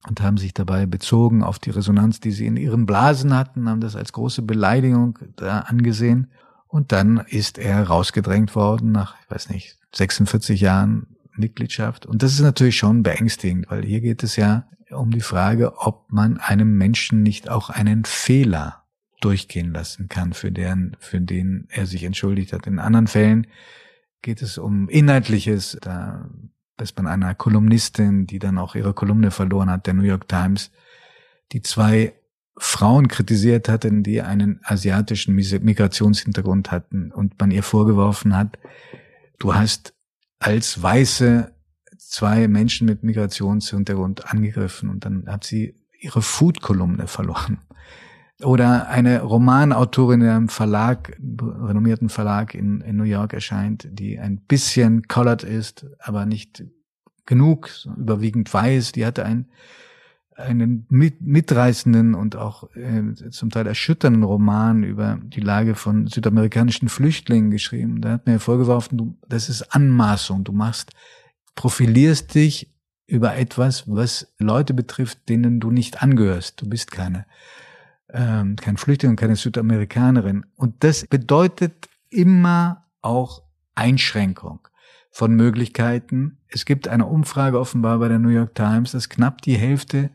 und 0.07 0.21
haben 0.21 0.37
sich 0.37 0.53
dabei 0.53 0.85
bezogen 0.85 1.43
auf 1.43 1.59
die 1.59 1.69
Resonanz, 1.69 2.19
die 2.19 2.31
sie 2.31 2.45
in 2.45 2.57
ihren 2.57 2.85
Blasen 2.85 3.33
hatten, 3.35 3.69
haben 3.69 3.81
das 3.81 3.95
als 3.95 4.13
große 4.13 4.41
Beleidigung 4.41 5.19
da 5.35 5.59
angesehen. 5.59 6.31
Und 6.67 6.91
dann 6.91 7.17
ist 7.27 7.57
er 7.57 7.83
rausgedrängt 7.83 8.55
worden 8.55 8.91
nach, 8.91 9.15
ich 9.23 9.29
weiß 9.29 9.49
nicht, 9.49 9.77
46 9.93 10.59
Jahren 10.59 11.07
Mitgliedschaft. 11.35 12.05
Und 12.05 12.23
das 12.23 12.33
ist 12.33 12.41
natürlich 12.41 12.77
schon 12.77 13.03
beängstigend, 13.03 13.69
weil 13.69 13.83
hier 13.83 14.01
geht 14.01 14.23
es 14.23 14.35
ja 14.35 14.67
um 14.91 15.11
die 15.11 15.21
Frage, 15.21 15.77
ob 15.77 16.11
man 16.11 16.37
einem 16.37 16.77
Menschen 16.77 17.23
nicht 17.23 17.49
auch 17.49 17.69
einen 17.69 18.05
Fehler 18.05 18.83
durchgehen 19.21 19.71
lassen 19.73 20.09
kann, 20.09 20.33
für 20.33 20.51
deren, 20.51 20.97
für 20.99 21.21
den 21.21 21.67
er 21.69 21.85
sich 21.85 22.03
entschuldigt 22.03 22.53
hat. 22.53 22.67
In 22.67 22.79
anderen 22.79 23.07
Fällen 23.07 23.47
geht 24.21 24.41
es 24.41 24.57
um 24.57 24.89
Inhaltliches. 24.89 25.77
Da 25.81 26.29
dass 26.77 26.95
man 26.95 27.07
einer 27.07 27.35
Kolumnistin, 27.35 28.27
die 28.27 28.39
dann 28.39 28.57
auch 28.57 28.75
ihre 28.75 28.93
Kolumne 28.93 29.31
verloren 29.31 29.69
hat, 29.69 29.87
der 29.87 29.93
New 29.93 30.03
York 30.03 30.27
Times, 30.27 30.71
die 31.51 31.61
zwei 31.61 32.13
Frauen 32.57 33.07
kritisiert 33.07 33.67
hatten, 33.69 34.03
die 34.03 34.21
einen 34.21 34.59
asiatischen 34.63 35.35
Migrationshintergrund 35.35 36.71
hatten 36.71 37.11
und 37.11 37.39
man 37.39 37.51
ihr 37.51 37.63
vorgeworfen 37.63 38.35
hat, 38.35 38.57
Du 39.43 39.53
hast 39.53 39.93
als 40.39 40.81
Weiße 40.81 41.53
zwei 41.97 42.47
Menschen 42.47 42.85
mit 42.85 43.03
Migrationshintergrund 43.03 44.31
angegriffen 44.31 44.89
und 44.89 45.03
dann 45.03 45.27
hat 45.27 45.43
sie 45.43 45.75
ihre 45.99 46.21
Food-Kolumne 46.21 47.07
verloren. 47.07 47.59
Oder 48.41 48.89
eine 48.89 49.21
Romanautorin 49.21 50.21
in 50.21 50.27
einem 50.27 50.49
Verlag, 50.49 51.17
renommierten 51.21 52.09
Verlag 52.09 52.55
in, 52.55 52.81
in 52.81 52.97
New 52.97 53.03
York 53.03 53.33
erscheint, 53.33 53.87
die 53.91 54.19
ein 54.19 54.41
bisschen 54.41 55.03
colored 55.07 55.43
ist, 55.43 55.85
aber 55.99 56.25
nicht 56.25 56.63
genug, 57.25 57.69
überwiegend 57.95 58.51
weiß. 58.53 58.91
Die 58.93 59.05
hatte 59.05 59.23
ein 59.23 59.47
einen 60.35 60.85
mit, 60.89 61.21
mitreißenden 61.21 62.15
und 62.15 62.35
auch 62.35 62.69
äh, 62.75 63.13
zum 63.29 63.49
Teil 63.49 63.67
erschütternden 63.67 64.23
Roman 64.23 64.83
über 64.83 65.19
die 65.23 65.39
Lage 65.39 65.75
von 65.75 66.07
südamerikanischen 66.07 66.89
Flüchtlingen 66.89 67.51
geschrieben. 67.51 68.01
Da 68.01 68.11
hat 68.11 68.27
mir 68.27 68.39
vorgeworfen, 68.39 68.97
du, 68.97 69.17
das 69.27 69.49
ist 69.49 69.73
Anmaßung. 69.73 70.43
Du 70.43 70.51
machst, 70.51 70.91
profilierst 71.55 72.33
dich 72.35 72.73
über 73.05 73.35
etwas, 73.35 73.87
was 73.87 74.33
Leute 74.39 74.73
betrifft, 74.73 75.29
denen 75.29 75.59
du 75.59 75.71
nicht 75.71 76.01
angehörst. 76.01 76.61
Du 76.61 76.67
bist 76.67 76.91
keine, 76.91 77.25
ähm, 78.11 78.55
kein 78.55 78.77
Flüchtling 78.77 79.11
und 79.11 79.15
keine 79.15 79.35
Südamerikanerin. 79.35 80.45
Und 80.55 80.83
das 80.83 81.05
bedeutet 81.07 81.89
immer 82.09 82.85
auch 83.01 83.43
Einschränkung 83.75 84.67
von 85.11 85.35
Möglichkeiten. 85.35 86.37
Es 86.47 86.65
gibt 86.65 86.87
eine 86.87 87.05
Umfrage 87.05 87.59
offenbar 87.59 87.99
bei 87.99 88.07
der 88.07 88.19
New 88.19 88.29
York 88.29 88.55
Times, 88.55 88.91
dass 88.91 89.09
knapp 89.09 89.41
die 89.41 89.57
Hälfte 89.57 90.09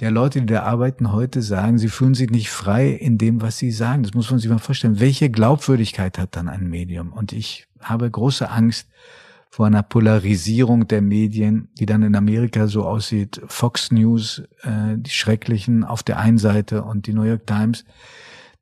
der 0.00 0.10
Leute, 0.10 0.40
die 0.40 0.46
da 0.46 0.62
arbeiten, 0.62 1.12
heute 1.12 1.42
sagen, 1.42 1.78
sie 1.78 1.88
fühlen 1.88 2.14
sich 2.14 2.30
nicht 2.30 2.50
frei 2.50 2.88
in 2.88 3.18
dem, 3.18 3.42
was 3.42 3.58
sie 3.58 3.70
sagen. 3.70 4.02
Das 4.02 4.14
muss 4.14 4.30
man 4.30 4.40
sich 4.40 4.50
mal 4.50 4.58
vorstellen. 4.58 5.00
Welche 5.00 5.30
Glaubwürdigkeit 5.30 6.18
hat 6.18 6.34
dann 6.34 6.48
ein 6.48 6.68
Medium? 6.68 7.12
Und 7.12 7.32
ich 7.32 7.68
habe 7.80 8.10
große 8.10 8.50
Angst 8.50 8.88
vor 9.52 9.66
einer 9.66 9.82
Polarisierung 9.82 10.88
der 10.88 11.02
Medien, 11.02 11.68
die 11.78 11.84
dann 11.84 12.02
in 12.02 12.16
Amerika 12.16 12.68
so 12.68 12.86
aussieht. 12.86 13.38
Fox 13.48 13.92
News, 13.92 14.42
äh, 14.62 14.96
die 14.96 15.10
Schrecklichen 15.10 15.84
auf 15.84 16.02
der 16.02 16.18
einen 16.18 16.38
Seite 16.38 16.84
und 16.84 17.06
die 17.06 17.12
New 17.12 17.24
York 17.24 17.46
Times, 17.46 17.84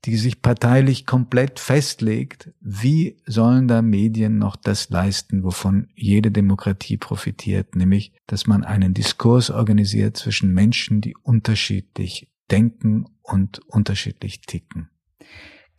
die 0.04 0.16
sich 0.16 0.42
parteilich 0.42 1.06
komplett 1.06 1.60
festlegt, 1.60 2.50
wie 2.60 3.18
sollen 3.24 3.68
da 3.68 3.82
Medien 3.82 4.38
noch 4.38 4.56
das 4.56 4.90
leisten, 4.90 5.44
wovon 5.44 5.90
jede 5.94 6.32
Demokratie 6.32 6.96
profitiert, 6.96 7.76
nämlich, 7.76 8.12
dass 8.26 8.48
man 8.48 8.64
einen 8.64 8.92
Diskurs 8.92 9.50
organisiert 9.50 10.16
zwischen 10.16 10.52
Menschen, 10.52 11.00
die 11.00 11.14
unterschiedlich 11.22 12.32
denken 12.50 13.04
und 13.22 13.60
unterschiedlich 13.68 14.40
ticken. 14.40 14.90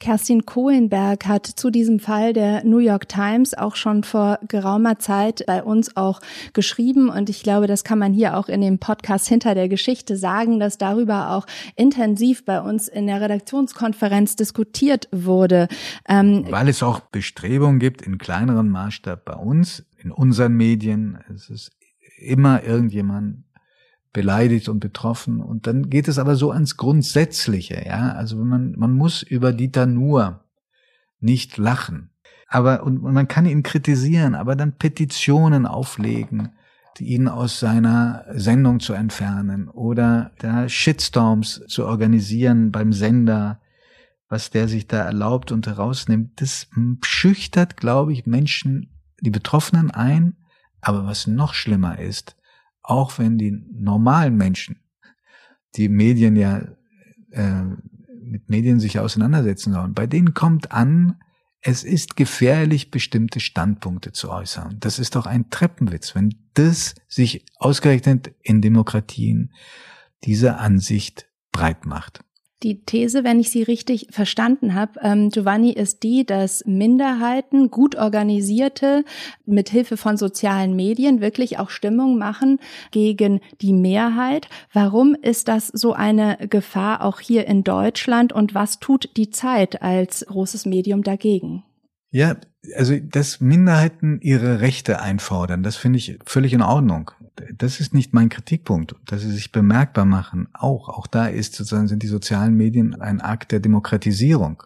Kerstin 0.01 0.47
Kohlenberg 0.47 1.27
hat 1.27 1.45
zu 1.45 1.69
diesem 1.69 1.99
Fall 1.99 2.33
der 2.33 2.63
New 2.63 2.79
York 2.79 3.07
Times 3.07 3.53
auch 3.53 3.75
schon 3.75 4.03
vor 4.03 4.39
geraumer 4.47 4.97
Zeit 4.97 5.43
bei 5.45 5.61
uns 5.61 5.95
auch 5.95 6.21
geschrieben 6.53 7.07
und 7.07 7.29
ich 7.29 7.43
glaube, 7.43 7.67
das 7.67 7.83
kann 7.83 7.99
man 7.99 8.11
hier 8.11 8.35
auch 8.35 8.49
in 8.49 8.61
dem 8.61 8.79
Podcast 8.79 9.27
hinter 9.27 9.53
der 9.53 9.69
Geschichte 9.69 10.17
sagen, 10.17 10.59
dass 10.59 10.79
darüber 10.79 11.29
auch 11.29 11.45
intensiv 11.75 12.45
bei 12.45 12.59
uns 12.59 12.87
in 12.87 13.05
der 13.05 13.21
Redaktionskonferenz 13.21 14.35
diskutiert 14.35 15.07
wurde. 15.11 15.67
Ähm 16.09 16.47
Weil 16.49 16.67
es 16.67 16.81
auch 16.81 17.01
Bestrebungen 17.01 17.79
gibt 17.79 18.01
in 18.01 18.17
kleineren 18.17 18.69
Maßstab 18.69 19.23
bei 19.23 19.35
uns, 19.35 19.85
in 19.99 20.11
unseren 20.11 20.53
Medien. 20.53 21.19
Es 21.31 21.47
ist 21.51 21.71
immer 22.17 22.63
irgendjemand 22.63 23.43
beleidigt 24.13 24.69
und 24.69 24.79
betroffen. 24.79 25.41
Und 25.41 25.67
dann 25.67 25.89
geht 25.89 26.07
es 26.07 26.19
aber 26.19 26.35
so 26.35 26.51
ans 26.51 26.77
Grundsätzliche, 26.77 27.83
ja. 27.85 28.13
Also 28.13 28.37
man, 28.37 28.73
man 28.77 28.93
muss 28.93 29.21
über 29.21 29.53
Dieter 29.53 29.85
Nuhr 29.85 30.43
nicht 31.19 31.57
lachen. 31.57 32.09
Aber, 32.47 32.83
und, 32.83 32.99
und 32.99 33.13
man 33.13 33.27
kann 33.27 33.45
ihn 33.45 33.63
kritisieren, 33.63 34.35
aber 34.35 34.55
dann 34.55 34.77
Petitionen 34.77 35.65
auflegen, 35.65 36.49
ihn 36.99 37.27
aus 37.27 37.59
seiner 37.59 38.25
Sendung 38.31 38.79
zu 38.79 38.93
entfernen 38.93 39.69
oder 39.69 40.31
da 40.39 40.69
Shitstorms 40.69 41.63
zu 41.67 41.85
organisieren 41.85 42.71
beim 42.71 42.93
Sender, 42.93 43.59
was 44.29 44.49
der 44.49 44.67
sich 44.67 44.87
da 44.87 44.97
erlaubt 44.97 45.51
und 45.51 45.67
herausnimmt, 45.67 46.39
das 46.41 46.67
schüchtert, 47.03 47.77
glaube 47.77 48.13
ich, 48.13 48.25
Menschen, 48.25 48.89
die 49.19 49.31
Betroffenen 49.31 49.91
ein. 49.91 50.35
Aber 50.79 51.05
was 51.05 51.27
noch 51.27 51.53
schlimmer 51.53 51.99
ist, 51.99 52.35
auch 52.83 53.17
wenn 53.19 53.37
die 53.37 53.51
normalen 53.71 54.35
Menschen, 54.35 54.79
die 55.75 55.89
Medien 55.89 56.35
ja 56.35 56.61
äh, 57.31 57.63
mit 58.23 58.49
Medien 58.49 58.79
sich 58.79 58.99
auseinandersetzen 58.99 59.73
sollen, 59.73 59.93
bei 59.93 60.07
denen 60.07 60.33
kommt 60.33 60.71
an, 60.71 61.21
es 61.61 61.83
ist 61.83 62.15
gefährlich, 62.15 62.89
bestimmte 62.89 63.39
Standpunkte 63.39 64.11
zu 64.11 64.31
äußern. 64.31 64.77
Das 64.79 64.97
ist 64.97 65.15
doch 65.15 65.27
ein 65.27 65.49
Treppenwitz, 65.51 66.15
wenn 66.15 66.33
das 66.55 66.95
sich 67.07 67.45
ausgerechnet 67.57 68.33
in 68.41 68.61
Demokratien 68.61 69.53
diese 70.23 70.57
Ansicht 70.57 71.27
breit 71.51 71.85
macht. 71.85 72.23
Die 72.63 72.81
These, 72.85 73.23
wenn 73.23 73.39
ich 73.39 73.49
sie 73.49 73.63
richtig 73.63 74.07
verstanden 74.11 74.75
habe, 74.75 74.99
ähm, 75.01 75.29
Giovanni, 75.29 75.71
ist 75.71 76.03
die, 76.03 76.25
dass 76.25 76.63
Minderheiten, 76.65 77.71
gut 77.71 77.95
organisierte, 77.95 79.03
mit 79.45 79.69
Hilfe 79.69 79.97
von 79.97 80.15
sozialen 80.15 80.75
Medien 80.75 81.21
wirklich 81.21 81.57
auch 81.57 81.71
Stimmung 81.71 82.19
machen 82.19 82.59
gegen 82.91 83.41
die 83.61 83.73
Mehrheit. 83.73 84.47
Warum 84.73 85.15
ist 85.15 85.47
das 85.47 85.67
so 85.69 85.93
eine 85.93 86.37
Gefahr 86.49 87.03
auch 87.03 87.19
hier 87.19 87.47
in 87.47 87.63
Deutschland 87.63 88.31
und 88.31 88.53
was 88.53 88.79
tut 88.79 89.09
die 89.17 89.31
Zeit 89.31 89.81
als 89.81 90.23
großes 90.27 90.67
Medium 90.67 91.01
dagegen? 91.01 91.63
Ja, 92.11 92.35
also 92.75 92.97
dass 92.99 93.41
Minderheiten 93.41 94.19
ihre 94.21 94.61
Rechte 94.61 95.01
einfordern, 95.01 95.63
das 95.63 95.75
finde 95.77 95.97
ich 95.97 96.19
völlig 96.25 96.53
in 96.53 96.61
Ordnung. 96.61 97.11
Das 97.57 97.79
ist 97.79 97.93
nicht 97.93 98.13
mein 98.13 98.29
Kritikpunkt, 98.29 98.95
dass 99.05 99.21
sie 99.21 99.31
sich 99.31 99.51
bemerkbar 99.51 100.05
machen. 100.05 100.47
Auch, 100.53 100.89
auch 100.89 101.07
da 101.07 101.27
ist 101.27 101.55
sozusagen 101.55 101.87
sind 101.87 102.03
die 102.03 102.07
sozialen 102.07 102.55
Medien 102.55 102.99
ein 103.01 103.21
Akt 103.21 103.51
der 103.51 103.59
Demokratisierung. 103.59 104.63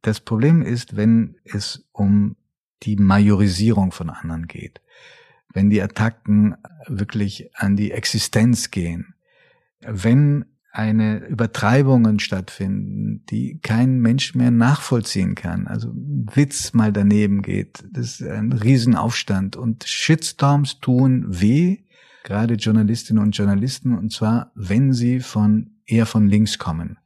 Das 0.00 0.20
Problem 0.20 0.62
ist, 0.62 0.96
wenn 0.96 1.36
es 1.44 1.86
um 1.92 2.36
die 2.82 2.96
Majorisierung 2.96 3.92
von 3.92 4.10
anderen 4.10 4.46
geht, 4.46 4.80
wenn 5.52 5.70
die 5.70 5.82
Attacken 5.82 6.56
wirklich 6.86 7.50
an 7.54 7.76
die 7.76 7.90
Existenz 7.90 8.70
gehen, 8.70 9.14
wenn 9.80 10.46
eine 10.74 11.24
Übertreibungen 11.28 12.18
stattfinden, 12.18 13.24
die 13.30 13.60
kein 13.62 14.00
Mensch 14.00 14.34
mehr 14.34 14.50
nachvollziehen 14.50 15.36
kann. 15.36 15.68
Also 15.68 15.92
Witz 15.94 16.74
mal 16.74 16.92
daneben 16.92 17.42
geht, 17.42 17.84
das 17.92 18.20
ist 18.20 18.28
ein 18.28 18.52
Riesenaufstand 18.52 19.54
und 19.54 19.84
Shitstorms 19.84 20.80
tun 20.80 21.26
weh, 21.28 21.84
gerade 22.24 22.54
Journalistinnen 22.54 23.22
und 23.22 23.36
Journalisten, 23.36 23.96
und 23.96 24.10
zwar, 24.10 24.50
wenn 24.56 24.92
sie 24.92 25.20
von 25.20 25.70
eher 25.86 26.06
von 26.06 26.26
links 26.26 26.58
kommen. 26.58 26.98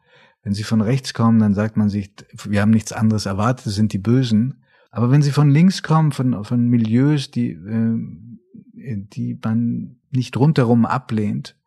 Wenn 0.42 0.54
sie 0.54 0.64
von 0.64 0.81
rechts 0.81 1.12
kommen, 1.12 1.38
dann 1.38 1.52
sagt 1.52 1.76
man 1.76 1.90
sich, 1.90 2.11
wir 2.44 2.62
haben 2.62 2.70
nichts 2.70 2.92
anderes 2.92 3.26
erwartet, 3.26 3.66
das 3.66 3.74
sind 3.74 3.92
die 3.92 3.98
Bösen. 3.98 4.62
Aber 4.90 5.11
wenn 5.11 5.20
sie 5.20 5.33
von 5.33 5.50
links 5.50 5.83
kommen, 5.83 6.12
von, 6.12 6.42
von 6.42 6.68
Milieus, 6.68 7.31
die, 7.31 7.50
äh, 7.50 8.96
die 9.12 9.38
man 9.44 9.96
nicht 10.11 10.38
rundherum 10.38 10.87
ablehnt, 10.87 11.58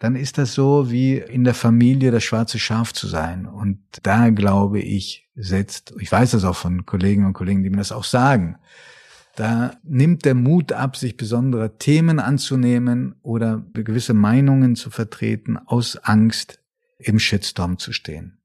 dann 0.00 0.16
ist 0.16 0.38
das 0.38 0.54
so 0.54 0.90
wie 0.90 1.18
in 1.18 1.44
der 1.44 1.54
Familie 1.54 2.10
das 2.10 2.24
schwarze 2.24 2.58
Schaf 2.58 2.92
zu 2.94 3.06
sein. 3.06 3.44
Und 3.46 3.78
da 4.02 4.30
glaube 4.30 4.80
ich, 4.80 5.28
setzt, 5.36 5.92
ich 6.00 6.10
weiß 6.10 6.32
das 6.32 6.44
auch 6.44 6.56
von 6.56 6.86
Kollegen 6.86 7.26
und 7.26 7.34
Kollegen, 7.34 7.62
die 7.62 7.68
mir 7.68 7.76
das 7.76 7.92
auch 7.92 8.04
sagen, 8.04 8.56
da 9.36 9.76
nimmt 9.84 10.24
der 10.24 10.34
Mut 10.34 10.72
ab, 10.72 10.96
sich 10.96 11.18
besondere 11.18 11.76
Themen 11.76 12.18
anzunehmen 12.18 13.14
oder 13.22 13.62
gewisse 13.74 14.14
Meinungen 14.14 14.74
zu 14.74 14.88
vertreten, 14.88 15.58
aus 15.58 15.96
Angst 15.98 16.60
im 16.98 17.18
Shitstorm 17.18 17.78
zu 17.78 17.92
stehen. 17.92 18.39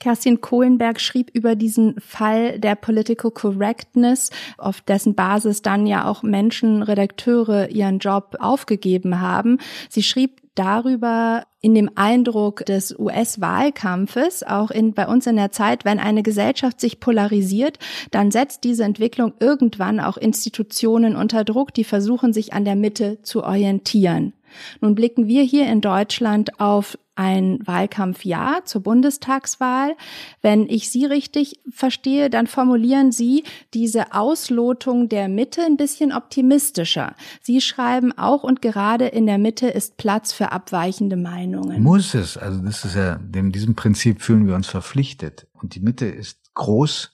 Kerstin 0.00 0.40
Kohlenberg 0.40 1.00
schrieb 1.00 1.30
über 1.32 1.54
diesen 1.54 1.94
Fall 2.00 2.58
der 2.58 2.74
Political 2.74 3.30
Correctness, 3.30 4.30
auf 4.58 4.80
dessen 4.80 5.14
Basis 5.14 5.62
dann 5.62 5.86
ja 5.86 6.06
auch 6.06 6.22
Menschen, 6.22 6.82
Redakteure 6.82 7.70
ihren 7.70 8.00
Job 8.00 8.36
aufgegeben 8.40 9.20
haben. 9.20 9.58
Sie 9.88 10.02
schrieb 10.02 10.42
darüber 10.54 11.44
in 11.60 11.74
dem 11.74 11.90
Eindruck 11.94 12.66
des 12.66 12.98
US-Wahlkampfes, 12.98 14.42
auch 14.42 14.70
in, 14.70 14.92
bei 14.92 15.06
uns 15.06 15.26
in 15.26 15.36
der 15.36 15.52
Zeit, 15.52 15.84
wenn 15.84 15.98
eine 15.98 16.22
Gesellschaft 16.22 16.80
sich 16.80 17.00
polarisiert, 17.00 17.78
dann 18.10 18.30
setzt 18.30 18.64
diese 18.64 18.84
Entwicklung 18.84 19.32
irgendwann 19.38 20.00
auch 20.00 20.16
Institutionen 20.16 21.16
unter 21.16 21.44
Druck, 21.44 21.72
die 21.72 21.84
versuchen, 21.84 22.32
sich 22.32 22.52
an 22.52 22.64
der 22.64 22.76
Mitte 22.76 23.22
zu 23.22 23.44
orientieren. 23.44 24.32
Nun 24.80 24.94
blicken 24.94 25.26
wir 25.26 25.42
hier 25.42 25.66
in 25.66 25.80
Deutschland 25.80 26.60
auf 26.60 26.98
ein 27.14 27.58
Wahlkampfjahr 27.64 28.64
zur 28.64 28.82
Bundestagswahl. 28.82 29.96
Wenn 30.40 30.68
ich 30.68 30.90
Sie 30.90 31.04
richtig 31.04 31.60
verstehe, 31.70 32.30
dann 32.30 32.46
formulieren 32.46 33.12
Sie 33.12 33.44
diese 33.74 34.14
Auslotung 34.14 35.08
der 35.08 35.28
Mitte 35.28 35.62
ein 35.62 35.76
bisschen 35.76 36.12
optimistischer. 36.12 37.14
Sie 37.42 37.60
schreiben 37.60 38.16
auch 38.16 38.42
und 38.42 38.62
gerade 38.62 39.06
in 39.06 39.26
der 39.26 39.38
Mitte 39.38 39.68
ist 39.68 39.96
Platz 39.96 40.32
für 40.32 40.52
abweichende 40.52 41.16
Meinungen. 41.16 41.82
Muss 41.82 42.14
es. 42.14 42.36
Also 42.36 42.60
das 42.60 42.84
ist 42.84 42.96
ja, 42.96 43.16
dem 43.16 43.52
diesem 43.52 43.74
Prinzip 43.74 44.22
fühlen 44.22 44.46
wir 44.46 44.54
uns 44.54 44.68
verpflichtet. 44.68 45.46
Und 45.52 45.74
die 45.74 45.80
Mitte 45.80 46.06
ist 46.06 46.38
groß. 46.54 47.12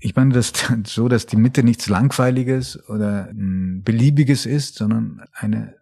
ich 0.00 0.16
meine 0.16 0.34
das 0.34 0.52
so, 0.86 1.08
dass 1.08 1.26
die 1.26 1.36
Mitte 1.36 1.62
nichts 1.62 1.88
Langweiliges 1.88 2.88
oder 2.88 3.28
Beliebiges 3.32 4.46
ist, 4.46 4.74
sondern 4.76 5.22
eine, 5.32 5.74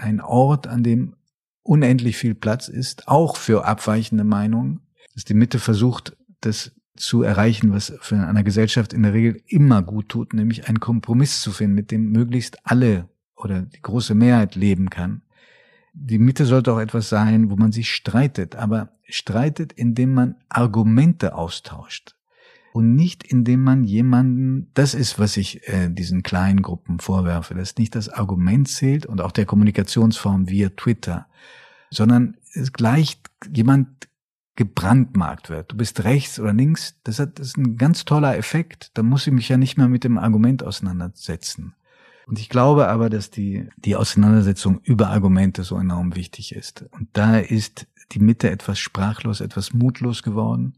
ein 0.00 0.20
Ort, 0.20 0.66
an 0.66 0.82
dem 0.82 1.16
unendlich 1.62 2.16
viel 2.16 2.34
Platz 2.34 2.68
ist, 2.68 3.08
auch 3.08 3.36
für 3.36 3.64
abweichende 3.64 4.24
Meinungen, 4.24 4.80
dass 5.14 5.24
die 5.24 5.34
Mitte 5.34 5.58
versucht, 5.58 6.16
das 6.40 6.72
zu 6.96 7.22
erreichen, 7.22 7.72
was 7.72 7.92
für 8.00 8.16
eine 8.16 8.44
Gesellschaft 8.44 8.92
in 8.92 9.02
der 9.02 9.14
Regel 9.14 9.42
immer 9.46 9.82
gut 9.82 10.08
tut, 10.08 10.34
nämlich 10.34 10.68
einen 10.68 10.80
Kompromiss 10.80 11.40
zu 11.40 11.50
finden, 11.50 11.74
mit 11.74 11.90
dem 11.90 12.10
möglichst 12.10 12.58
alle 12.64 13.08
oder 13.36 13.62
die 13.62 13.80
große 13.80 14.14
Mehrheit 14.14 14.54
leben 14.54 14.90
kann. 14.90 15.22
Die 15.92 16.18
Mitte 16.18 16.44
sollte 16.44 16.72
auch 16.72 16.78
etwas 16.78 17.08
sein, 17.08 17.50
wo 17.50 17.56
man 17.56 17.72
sich 17.72 17.90
streitet, 17.92 18.54
aber 18.54 18.92
streitet, 19.08 19.72
indem 19.72 20.14
man 20.14 20.36
Argumente 20.48 21.34
austauscht 21.34 22.14
und 22.72 22.94
nicht 22.94 23.24
indem 23.24 23.62
man 23.62 23.84
jemanden, 23.84 24.70
das 24.74 24.94
ist, 24.94 25.18
was 25.18 25.36
ich 25.36 25.68
äh, 25.68 25.88
diesen 25.88 26.22
kleinen 26.22 26.62
Gruppen 26.62 27.00
vorwerfe, 27.00 27.54
dass 27.54 27.76
nicht 27.76 27.94
das 27.94 28.08
Argument 28.08 28.68
zählt 28.68 29.06
und 29.06 29.20
auch 29.20 29.32
der 29.32 29.46
Kommunikationsform 29.46 30.48
via 30.48 30.68
Twitter, 30.70 31.26
sondern 31.90 32.36
es 32.54 32.72
gleicht 32.72 33.30
jemand 33.52 34.08
gebrandmarkt 34.56 35.48
wird. 35.48 35.72
Du 35.72 35.76
bist 35.76 36.04
rechts 36.04 36.38
oder 36.38 36.52
links, 36.52 36.96
das, 37.04 37.18
hat, 37.18 37.38
das 37.38 37.48
ist 37.48 37.56
ein 37.56 37.76
ganz 37.76 38.04
toller 38.04 38.36
Effekt. 38.36 38.90
Da 38.94 39.02
muss 39.02 39.26
ich 39.26 39.32
mich 39.32 39.48
ja 39.48 39.56
nicht 39.56 39.78
mehr 39.78 39.88
mit 39.88 40.04
dem 40.04 40.18
Argument 40.18 40.62
auseinandersetzen. 40.62 41.74
Und 42.26 42.38
ich 42.38 42.48
glaube 42.48 42.88
aber, 42.88 43.10
dass 43.10 43.30
die, 43.30 43.68
die 43.76 43.96
Auseinandersetzung 43.96 44.80
über 44.84 45.08
Argumente 45.08 45.64
so 45.64 45.76
enorm 45.76 46.14
wichtig 46.14 46.54
ist. 46.54 46.84
Und 46.92 47.08
da 47.14 47.38
ist 47.38 47.86
die 48.12 48.20
Mitte 48.20 48.50
etwas 48.50 48.78
sprachlos, 48.78 49.40
etwas 49.40 49.72
mutlos 49.72 50.22
geworden. 50.22 50.74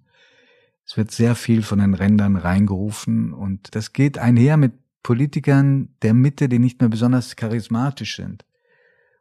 Es 0.93 0.99
wird 0.99 1.11
sehr 1.11 1.35
viel 1.35 1.63
von 1.63 1.79
den 1.79 1.95
Rändern 1.95 2.37
reingerufen 2.37 3.33
und 3.33 3.75
das 3.75 3.95
geht 3.95 4.19
einher 4.19 4.59
mit 4.59 4.75
Politikern 5.03 5.89
der 6.03 6.13
Mitte, 6.13 6.51
die 6.51 6.59
nicht 6.59 6.83
mehr 6.83 6.91
besonders 6.91 7.35
charismatisch 7.35 8.17
sind. 8.17 8.45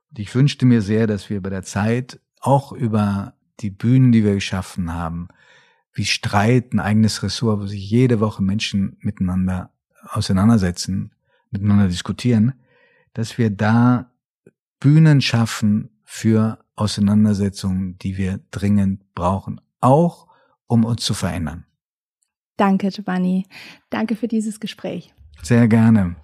Und 0.10 0.20
ich 0.20 0.36
wünschte 0.36 0.66
mir 0.66 0.82
sehr, 0.82 1.08
dass 1.08 1.30
wir 1.30 1.42
bei 1.42 1.50
der 1.50 1.64
Zeit 1.64 2.20
auch 2.42 2.74
über 2.74 3.36
die 3.62 3.70
Bühnen, 3.70 4.12
die 4.12 4.26
wir 4.26 4.34
geschaffen 4.34 4.94
haben, 4.94 5.30
wie 5.94 6.04
Streit 6.04 6.74
ein 6.74 6.82
eigenes 6.82 7.24
Ressort, 7.24 7.62
wo 7.62 7.68
sich 7.68 7.90
jede 7.90 8.20
Woche 8.20 8.44
Menschen 8.44 8.98
miteinander 9.00 9.72
auseinandersetzen, 10.10 11.14
miteinander 11.52 11.88
diskutieren, 11.88 12.52
dass 13.14 13.38
wir 13.38 13.50
da 13.50 14.12
Bühnen 14.82 15.22
schaffen 15.22 15.90
für 16.04 16.60
Auseinandersetzungen, 16.76 17.98
die 18.00 18.18
wir 18.18 18.42
dringend 18.52 19.16
brauchen, 19.16 19.62
auch 19.80 20.31
um 20.72 20.86
uns 20.86 21.04
zu 21.04 21.14
verändern. 21.14 21.66
Danke, 22.56 22.90
Giovanni. 22.90 23.46
Danke 23.90 24.16
für 24.16 24.30
dieses 24.30 24.62
Gespräch. 24.62 25.14
Sehr 25.42 25.68
gerne. 25.68 26.16